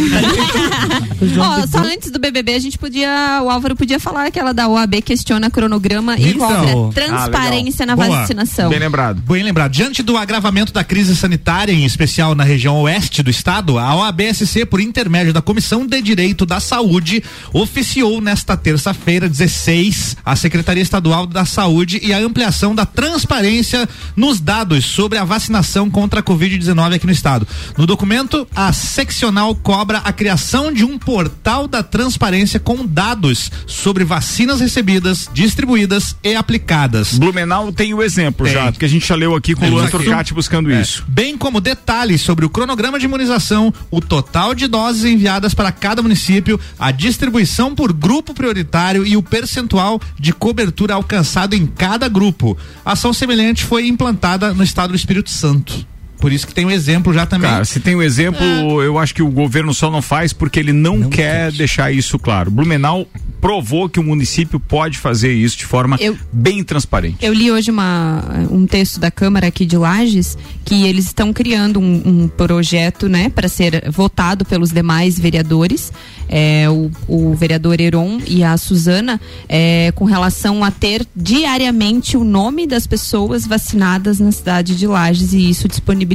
[1.21, 3.41] O João Ó, só antes do BBB, a gente podia.
[3.43, 6.47] O Álvaro podia falar aquela da OAB questiona cronograma e Então.
[6.47, 8.07] cobra Ah, transparência na Boa.
[8.07, 8.69] vacinação.
[8.69, 9.18] Bem lembrado.
[9.27, 9.71] Bem lembrado.
[9.71, 14.65] Diante do agravamento da crise sanitária, em especial na região oeste do estado, a OABSC,
[14.65, 21.25] por intermédio da Comissão de Direito da Saúde, oficiou nesta terça-feira, 16, a Secretaria Estadual
[21.27, 26.95] da Saúde e a ampliação da transparência nos dados sobre a vacinação contra a Covid-19
[26.95, 27.47] aqui no estado.
[27.77, 34.03] No documento, a seccional cobra a criação de um portal da transparência com dados sobre
[34.03, 37.17] vacinas recebidas, distribuídas e aplicadas.
[37.17, 38.53] Blumenau tem o exemplo Tem.
[38.53, 39.89] já, porque a gente já leu aqui com o Temos Luan.
[39.89, 40.81] Turcati buscando É.
[40.81, 41.03] isso.
[41.07, 46.01] Bem como detalhes sobre o cronograma de imunização, o total de doses enviadas para cada
[46.01, 52.57] município, a distribuição por grupo prioritário e o percentual de cobertura alcançado em cada grupo.
[52.85, 55.85] Ação semelhante foi implantada no estado do Espírito Santo.
[56.19, 57.49] Por isso que tem um exemplo já também.
[57.49, 58.43] Cara, se tem um exemplo,
[58.81, 62.51] eu acho que o governo só não faz porque ele não, quer deixar isso claro.
[62.51, 63.07] Blumenau
[63.39, 65.97] provou que o município pode fazer isso de forma
[66.31, 67.17] bem transparente.
[67.21, 71.79] Eu li hoje uma, um texto da Câmara aqui de Lages que eles estão criando
[71.79, 75.91] um, um projeto, né, para ser votado pelos demais vereadores,
[76.27, 82.23] é, o, o vereador Heron e a Suzana, é, com relação a ter diariamente o
[82.23, 86.08] nome das pessoas vacinadas na cidade de Lages e isso disponibilizado.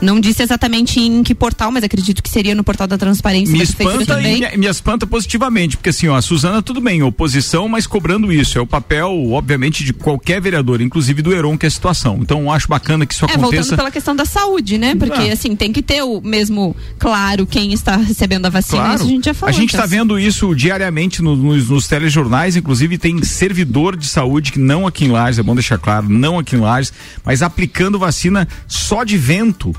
[0.00, 3.58] Não disse exatamente em que portal, mas acredito que seria no portal da transparência Me
[3.58, 4.40] da espanta, também.
[4.40, 8.58] me, me espanta positivamente, porque assim, ó, a Suzana, tudo bem, oposição, mas cobrando isso.
[8.58, 12.18] É o papel, obviamente, de qualquer vereador, inclusive do Heron, que é a situação.
[12.20, 13.76] Então, acho bacana que isso É, voltando aconteça.
[13.76, 14.94] pela questão da saúde, né?
[14.94, 15.32] Porque, Ah.
[15.32, 18.94] assim, tem que ter o mesmo claro quem está recebendo a vacina.
[18.94, 19.54] Isso a gente já falou.
[19.54, 24.52] a gente está vendo isso diariamente no- nos, nos telejornais, inclusive tem servidor de saúde
[24.52, 26.92] que não aqui em Lages, é bom deixar claro, não aqui em Lages,
[27.24, 29.74] mas aplicando vacina só de vento.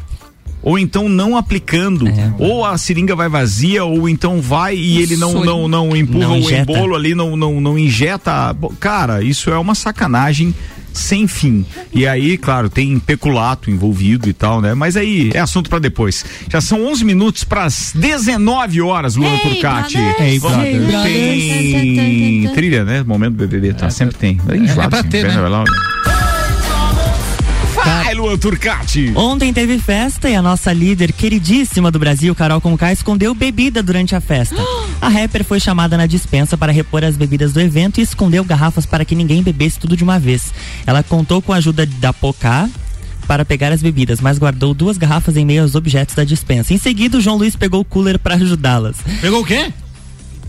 [0.61, 2.33] Ou então não aplicando, É.
[2.39, 6.33] ou a seringa vai vazia, ou então vai e ele não não, não empurra Não
[6.33, 6.71] o injeta.
[6.71, 8.55] embolo ali, não, não, não injeta.
[8.79, 10.55] Cara, isso é uma sacanagem
[10.91, 11.63] sem fim.
[11.93, 14.73] E aí, claro, tem peculato envolvido e tal, né?
[14.73, 16.25] Mas aí é assunto pra depois.
[16.49, 19.97] Já são 11 minutos pras 19 horas, Luan Turcati.
[20.39, 20.41] Brothers.
[21.03, 23.03] Tem trilha, né?
[23.03, 23.89] Momento do BBB, tá?
[23.91, 24.39] Sempre tem.
[24.49, 25.63] É, enjoado, pra assim, ter, vai né?
[28.15, 29.11] Luan Turcati.
[29.15, 34.15] Ontem teve festa e a nossa líder queridíssima do Brasil, Carol Conká, escondeu bebida durante
[34.15, 34.55] a festa.
[35.01, 38.85] A rapper foi chamada na dispensa para repor as bebidas do evento e escondeu garrafas
[38.85, 40.53] para que ninguém bebesse tudo de uma vez.
[40.87, 42.69] Ela contou com a ajuda da Pocá
[43.27, 46.73] para pegar as bebidas, mas guardou duas garrafas em meio aos objetos da dispensa.
[46.73, 48.95] Em seguida, o João Luiz pegou o cooler para ajudá-las.
[49.19, 49.73] Pegou o quê?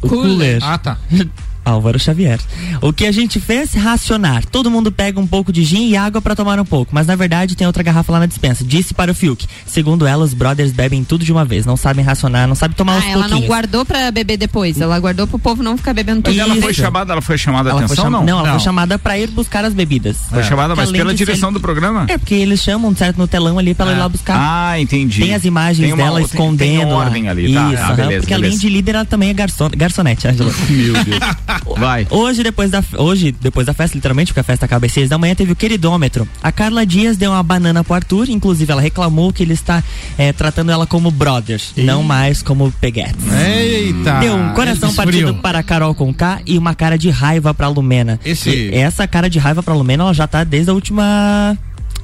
[0.00, 0.62] O cooler.
[0.62, 0.98] Ah, tá.
[1.66, 2.38] Álvaro Xavier.
[2.80, 3.74] O que a gente fez?
[3.74, 4.44] Racionar.
[4.46, 7.16] Todo mundo pega um pouco de gin e água pra tomar um pouco, mas na
[7.16, 8.64] verdade tem outra garrafa lá na dispensa.
[8.64, 9.44] Disse para o Fiuk.
[9.66, 12.92] Segundo ela, os brothers bebem tudo de uma vez, não sabem racionar, não sabem tomar
[12.92, 13.46] Ah, aos ela não pouquinhos.
[13.48, 14.80] guardou pra beber depois.
[14.80, 16.36] Ela guardou pro povo não ficar bebendo tudo.
[16.36, 18.38] Mas ela foi chamada, ela foi chamada a Ela foi atenção, chama- não?
[18.38, 20.16] ela foi chamada pra ir buscar as bebidas.
[20.30, 22.06] Foi chamada, mas Além pela direção ser- do programa?
[22.08, 24.36] É, porque eles chamam certo no telão ali pra ela ir lá buscar.
[24.38, 25.20] Ah, entendi.
[25.22, 26.76] Tem as imagens Tem uma- dela tem- escondendo.
[26.78, 26.94] Tem lá.
[26.96, 27.72] ordem ali, tá?
[27.72, 28.60] Isso, Ah, aham, beleza, porque além beleza.
[28.60, 30.52] de líder, ela também é garçon, garçonete, Ângela.
[30.70, 31.18] Meu Deus.
[31.78, 32.06] Vai.
[32.10, 35.18] Hoje depois, da, hoje, depois da festa, literalmente, porque a festa acaba às seis da
[35.18, 36.26] manhã, teve o queridômetro.
[36.42, 39.82] A Carla Dias deu uma banana pro Arthur, inclusive ela reclamou que ele está
[40.18, 43.14] eh, tratando ela como brothers, não mais como peguetes.
[43.32, 44.20] Eita!
[44.20, 47.68] Deu um coração partido para a Carol com K e uma cara de raiva pra
[47.68, 48.18] Lumena.
[48.24, 51.56] Esse- E essa cara de raiva pra Lumena, ela já tá desde a última.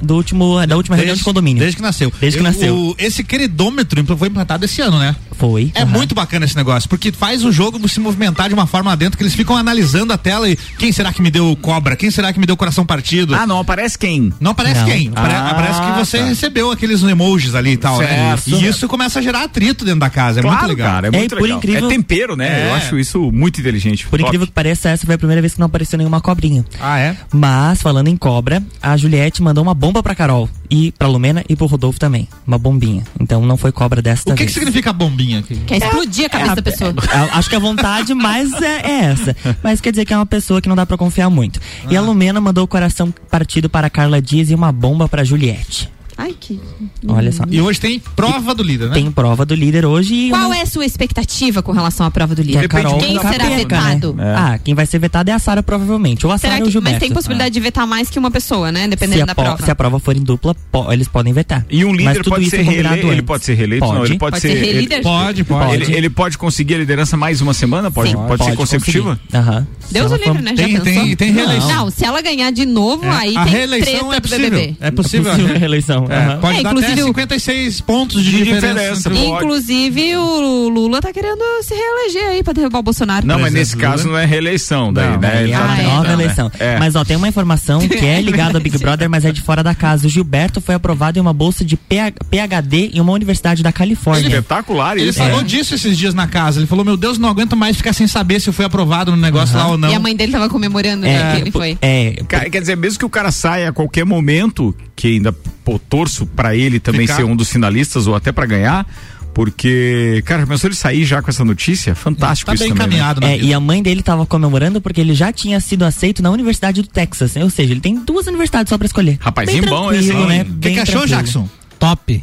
[0.03, 1.61] Do último, da última reunião de condomínio.
[1.61, 2.13] Desde que nasceu.
[2.21, 2.75] Desde que Eu- nasceu.
[2.77, 5.15] o- esse queridômetro foi implantado esse ano, né?
[5.39, 5.71] Foi.
[5.75, 8.97] É muito bacana esse negócio, porque faz o jogo se movimentar de uma forma lá
[8.97, 11.97] dentro que eles ficam analisando a tela e quem será que me deu cobra?
[11.97, 13.35] Quem será que me deu coração partido?
[13.35, 14.33] Ah, não aparece quem?
[14.41, 14.87] Não aparece Não.
[14.87, 15.09] quem?
[15.09, 16.25] Apare- Ah, aparece que você tá.
[16.25, 18.37] recebeu aqueles emojis ali e tal, né?
[18.37, 18.51] Certo.
[18.51, 20.41] E isso começa a gerar atrito dentro da casa.
[20.41, 20.93] É Claro, muito legal.
[20.93, 21.59] cara, é É, muito por legal.
[21.59, 22.63] incrível- É tempero, né?
[22.67, 22.69] É.
[22.71, 24.07] Eu acho isso muito inteligente.
[24.07, 24.29] Por Top.
[24.29, 26.65] incrível que pareça, essa foi a primeira vez que não apareceu nenhuma cobrinha.
[26.81, 27.17] Ah, é?
[27.33, 30.49] Mas, falando em cobra, a Juliette mandou uma bomba pra Carol.
[30.71, 32.29] E pra Lumena e pro Rodolfo também.
[32.47, 33.03] Uma bombinha.
[33.19, 34.55] Então não foi cobra desta O que, que vez.
[34.55, 35.57] significa bombinha aqui?
[35.67, 36.95] Quer explodir a cabeça da pessoa.
[37.13, 39.37] A- Acho que a vontade mais é, é essa.
[39.61, 41.61] Mas quer dizer que é uma pessoa que não dá pra confiar muito.
[41.91, 42.03] E a Ah.
[42.03, 45.91] Lumena mandou o coração partido para a Carla Dias e uma bomba pra Juliette.
[46.23, 46.61] Ai, que.
[47.09, 47.43] Olha só.
[47.51, 48.95] E hoje tem prova do líder, né?
[48.95, 50.31] Tem prova do líder hoje e.
[50.31, 52.65] Qual uma- é a sua expectativa com relação à prova do líder?
[52.65, 53.91] a Carol Quem Conká será perca, né?
[53.95, 54.17] vetado?
[54.37, 56.25] Ah, quem vai ser vetado é a Sara provavelmente.
[56.27, 56.95] Ou a Sara ou o que, Gilberto.
[56.95, 58.87] mas tem possibilidade de vetar mais que uma pessoa, né?
[58.87, 59.65] Dependendo a, da prova.
[59.65, 61.67] se a prova for em dupla, po- eles podem vetar.
[61.69, 63.07] E um Mas líder tudo pode isso ser é reeleito.
[63.09, 63.85] Ele pode ser reeleito?
[63.85, 64.49] Não, ele pode, Pode ser.
[64.59, 65.03] ser ele-?
[65.03, 65.75] Pode, pode.
[65.75, 67.91] Ele, ele pode conseguir a liderança mais uma semana?
[67.91, 69.19] Pode, pode, ser consecutiva?
[69.35, 69.67] Aham.
[69.93, 70.51] Deus o livre, né?
[70.57, 70.85] Já Tem- pensou?
[71.05, 71.69] tem- tem reeleição.
[71.69, 74.51] Não, se ela ganhar de novo, aí a tem reeleição treta é do possível.
[74.51, 74.77] BBB.
[74.81, 75.31] É possível.
[75.33, 76.07] É possível a reeleição.
[76.09, 76.39] É, aham.
[76.41, 78.95] pode É, dar inclusive até o- 56 pontos de, De diferença.
[79.11, 79.11] diferença.
[79.27, 83.27] Inclusive, o Lula tá querendo se reeleger aí pra derrubar o Bolsonaro.
[83.27, 83.89] Não, mas nesse Lula.
[83.89, 85.31] caso não é reeleição daí, Não, né?
[85.39, 86.23] É Ele já a nova tá, né?
[86.25, 86.51] eleição.
[86.59, 86.79] É.
[86.79, 89.63] Mas ó, tem uma informação que é ligada ao Big Brother, mas é de fora
[89.63, 90.07] da casa.
[90.07, 94.27] O Gilberto foi aprovado em uma bolsa de PH PhD em uma universidade da Califórnia.
[94.27, 95.19] Espetacular Ele isso.
[95.19, 95.45] falou né?
[95.45, 96.59] disso esses dias na casa.
[96.61, 99.17] Ele falou: Meu Deus, não aguento mais ficar sem saber se eu fui aprovado no
[99.17, 99.82] negócio lá ou não.
[99.91, 101.79] E a mãe dele tava comemorando né, que ele foi.
[101.81, 105.33] É, Cara, quer dizer, mesmo que o cara saia a qualquer momento, que ainda
[105.65, 107.17] pô, torço pra ele também Ficar.
[107.17, 108.87] ser um dos finalistas ou até pra ganhar,
[109.35, 111.95] porque, cara, pensou ele sair já com essa notícia?
[111.95, 112.87] Fantástico Tá isso bem também.
[112.89, 112.95] né?
[112.97, 113.35] encaminhado, né?
[113.35, 116.83] É, e a mãe dele tava comemorando porque ele já tinha sido aceito na Universidade
[116.83, 117.35] do Texas.
[117.37, 119.17] Ou seja, ele tem duas universidades só pra escolher.
[119.21, 120.27] Rapazinho Bem bom tranquilo, esse, hein?
[120.29, 120.43] né?
[120.43, 121.17] O que que, Bem que achou, tranquilo.
[121.19, 121.49] Jackson?
[121.83, 122.23] Top.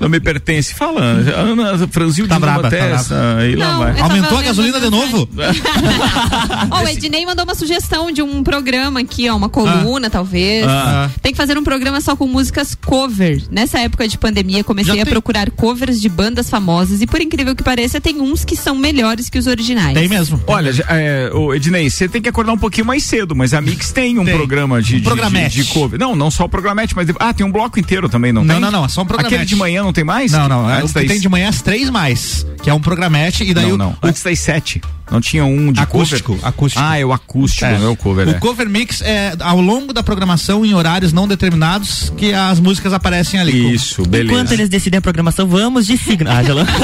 [0.00, 0.72] Não me pertence.
[0.72, 3.36] Fala, Ana franziu Tá de braba, a tá testa.
[3.38, 4.00] aí lá Não, vai.
[4.00, 5.28] Aumentou a gasolina de novo?
[6.70, 10.64] Ó, o Ednei mandou uma sugestão de um programa aqui, ó, uma coluna, talvez.
[10.68, 11.10] Ah.
[11.20, 13.42] Tem que fazer um programa só com músicas cover.
[13.50, 15.12] Nessa época de pandemia, comecei Já a tem.
[15.12, 19.28] procurar covers de bandas famosas e, por incrível que pareça, tem uns que são melhores
[19.28, 19.94] que os originais.
[19.94, 20.40] Tem mesmo.
[20.46, 24.18] Olha, é, Ednei, você tem que acordar um pouquinho mais cedo, mas a Mix tem
[24.18, 24.36] um Tem.
[24.36, 25.98] programa de, Um de, de, de cover.
[25.98, 26.48] Não, não só o
[26.88, 27.08] programete, mas.
[27.18, 28.60] Ah, tem um bloco inteiro também, não, Não, tem?
[28.62, 29.34] não, não, é só um programete.
[29.34, 30.32] Aquele de manhã não tem mais?
[30.32, 30.68] Não, não.
[30.70, 31.08] É, Antes o que das...
[31.08, 33.90] tem de manhã às três mais, que é um programete, e daí Não, não.
[33.90, 34.80] o Antes das sete.
[35.10, 36.32] Não tinha um de acústico.
[36.34, 36.48] cover?
[36.48, 36.84] Acústico.
[36.84, 38.26] Ah, é o acústico, não é o cover.
[38.28, 38.34] O é.
[38.34, 43.38] cover mix é ao longo da programação, em horários não determinados, que as músicas aparecem
[43.38, 43.74] ali.
[43.74, 44.32] Isso, beleza.
[44.32, 46.30] Enquanto eles decidem a programação, vamos de signo.
[46.30, 46.66] Ángela.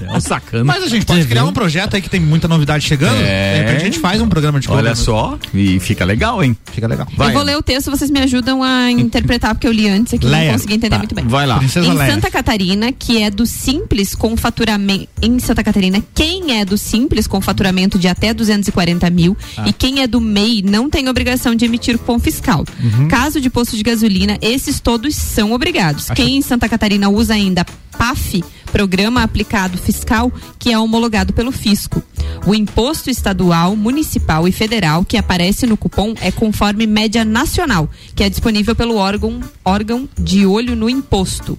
[0.00, 0.64] É um sacana.
[0.64, 3.20] Mas a gente pode criar um projeto aí que tem muita novidade chegando.
[3.20, 3.54] É.
[3.54, 4.84] De repente a gente faz um programa de cover.
[4.84, 6.56] Olha só, e fica legal, hein?
[6.72, 7.06] Fica legal.
[7.16, 10.14] Vai, eu vou ler o texto, vocês me ajudam a interpretar, porque eu li antes
[10.14, 10.44] aqui e Leia.
[10.46, 11.26] não consegui entender Tá, muito bem.
[11.26, 11.58] Vai lá.
[11.58, 12.12] Princesa em Leia.
[12.14, 15.08] Santa Catarina, que é do Simples com faturamento.
[15.22, 19.64] Em Santa Catarina, quem é do Simples com faturamento de até 240 mil Ah.
[19.68, 22.64] e quem é do MEI não tem obrigação de emitir cupom fiscal.
[22.82, 23.08] Uhum.
[23.08, 26.08] Caso de posto de gasolina, esses todos são obrigados.
[26.10, 27.64] Quem em Santa Catarina usa ainda
[27.98, 28.42] PAF,
[28.72, 32.02] Programa Aplicado Fiscal, que é homologado pelo fisco.
[32.46, 38.22] O imposto estadual, municipal e federal que aparece no cupom é conforme média nacional, que
[38.22, 41.58] é disponível pelo órgão, órgão de olho no imposto.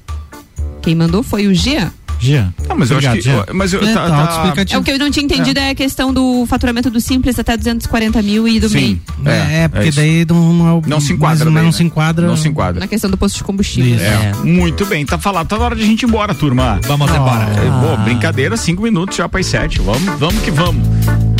[0.81, 1.91] Quem mandou foi o Jean.
[2.21, 2.53] Jean.
[2.69, 3.29] Ah, mas eu Obrigado, acho que.
[3.29, 3.45] Jean.
[3.53, 4.65] Mas eu, É, tá, tá tá-.
[4.69, 7.57] É o que eu não tinha entendido é, a questão do faturamento do Simples até
[7.57, 9.01] 240 mil e do Sim.
[9.19, 9.33] MEI.
[9.33, 9.97] É, porque isso.
[9.97, 11.45] daí não, é o- Não se enquadra.
[11.45, 11.77] Mas, mas não né?
[11.77, 12.27] se enquadra.
[12.27, 12.79] Não se enquadra.
[12.79, 13.95] Na questão do posto de combustível.
[13.95, 14.03] Isso.
[14.05, 15.47] É, muito bem, tá falado.
[15.47, 16.79] Tá na hora de a gente ir embora, turma.
[16.83, 17.45] Vamos embora.
[17.59, 19.79] É, boa, brincadeira, cinco minutos já para as sete.
[19.81, 20.87] Vamos, vamos que vamos.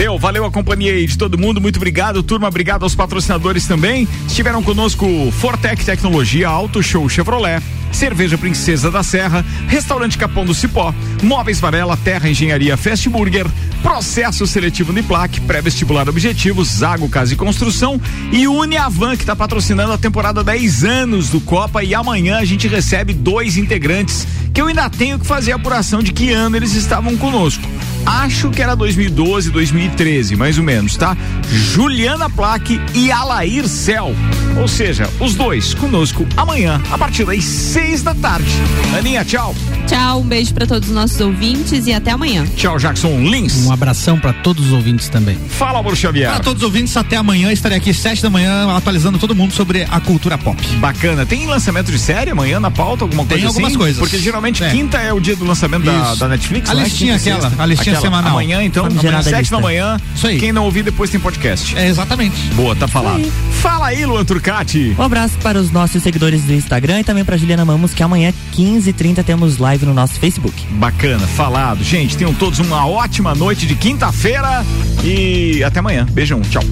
[0.02, 2.47] Deu, valeu a companhia aí de todo mundo, muito obrigado, turma.
[2.47, 4.08] Obrigado aos patrocinadores também.
[4.26, 10.91] Estiveram conosco Fortec Tecnologia, Auto Show Chevrolet, Cerveja Princesa da Serra, Restaurante Capão do Cipó,
[11.22, 13.45] Móveis Varela, Terra Engenharia Fast Burger,
[13.84, 19.99] Processo Seletivo Uniplac, Pré-Vestibular Objetivos, Zago Casa e Construção e Uniavan, que está patrocinando a
[19.99, 21.84] temporada 10 anos do Copa.
[21.84, 26.02] E amanhã a gente recebe dois integrantes que eu ainda tenho que fazer a apuração
[26.02, 27.64] de que ano eles estavam conosco.
[28.06, 31.16] Acho que era 2012, 2013, mais ou menos, tá?
[31.49, 34.14] Juliana Plaque e Alair Cel.
[34.60, 38.49] Ou seja, os dois conosco amanhã, a partir das seis da tarde.
[38.97, 39.56] Aninha, tchau.
[39.88, 42.45] Tchau, um beijo para todos os nossos ouvintes e até amanhã.
[42.56, 43.66] Tchau, Jackson Lins.
[43.66, 45.38] Um abração para todos os ouvintes também.
[45.49, 46.32] Fala, Bruno Xavier.
[46.32, 47.52] Para todos os ouvintes, até amanhã.
[47.52, 50.62] Estarei aqui sete da manhã atualizando todo mundo sobre a cultura pop.
[50.78, 51.26] Bacana.
[51.26, 53.04] Tem lançamento de série amanhã na pauta?
[53.04, 53.78] Alguma Tem coisa algumas assim?
[53.78, 53.99] coisas.
[53.99, 54.70] Porque geralmente É.
[54.70, 56.84] quinta é o dia do lançamento da, da Netflix, A né?
[56.84, 58.31] listinha Quinta e aquela, a listinha semanal.
[58.31, 59.97] Amanhã, então, amanhã, sete da manhã.
[60.15, 60.39] Isso aí.
[60.39, 61.77] Quem não ouvir, depois tem podcast.
[61.77, 62.37] É, exatamente.
[62.53, 63.23] Boa, tá falado.
[63.61, 64.95] Fala aí, Luan Turcati.
[64.97, 68.33] Um abraço para os nossos seguidores do Instagram e também para Juliana Mamos, que amanhã,
[68.55, 70.65] 15h30, temos live no nosso Facebook.
[70.71, 71.83] Bacana, falado.
[71.83, 74.65] Gente, tenham todos uma ótima noite de quinta-feira
[75.03, 76.05] e até amanhã.
[76.11, 76.63] Beijão, tchau.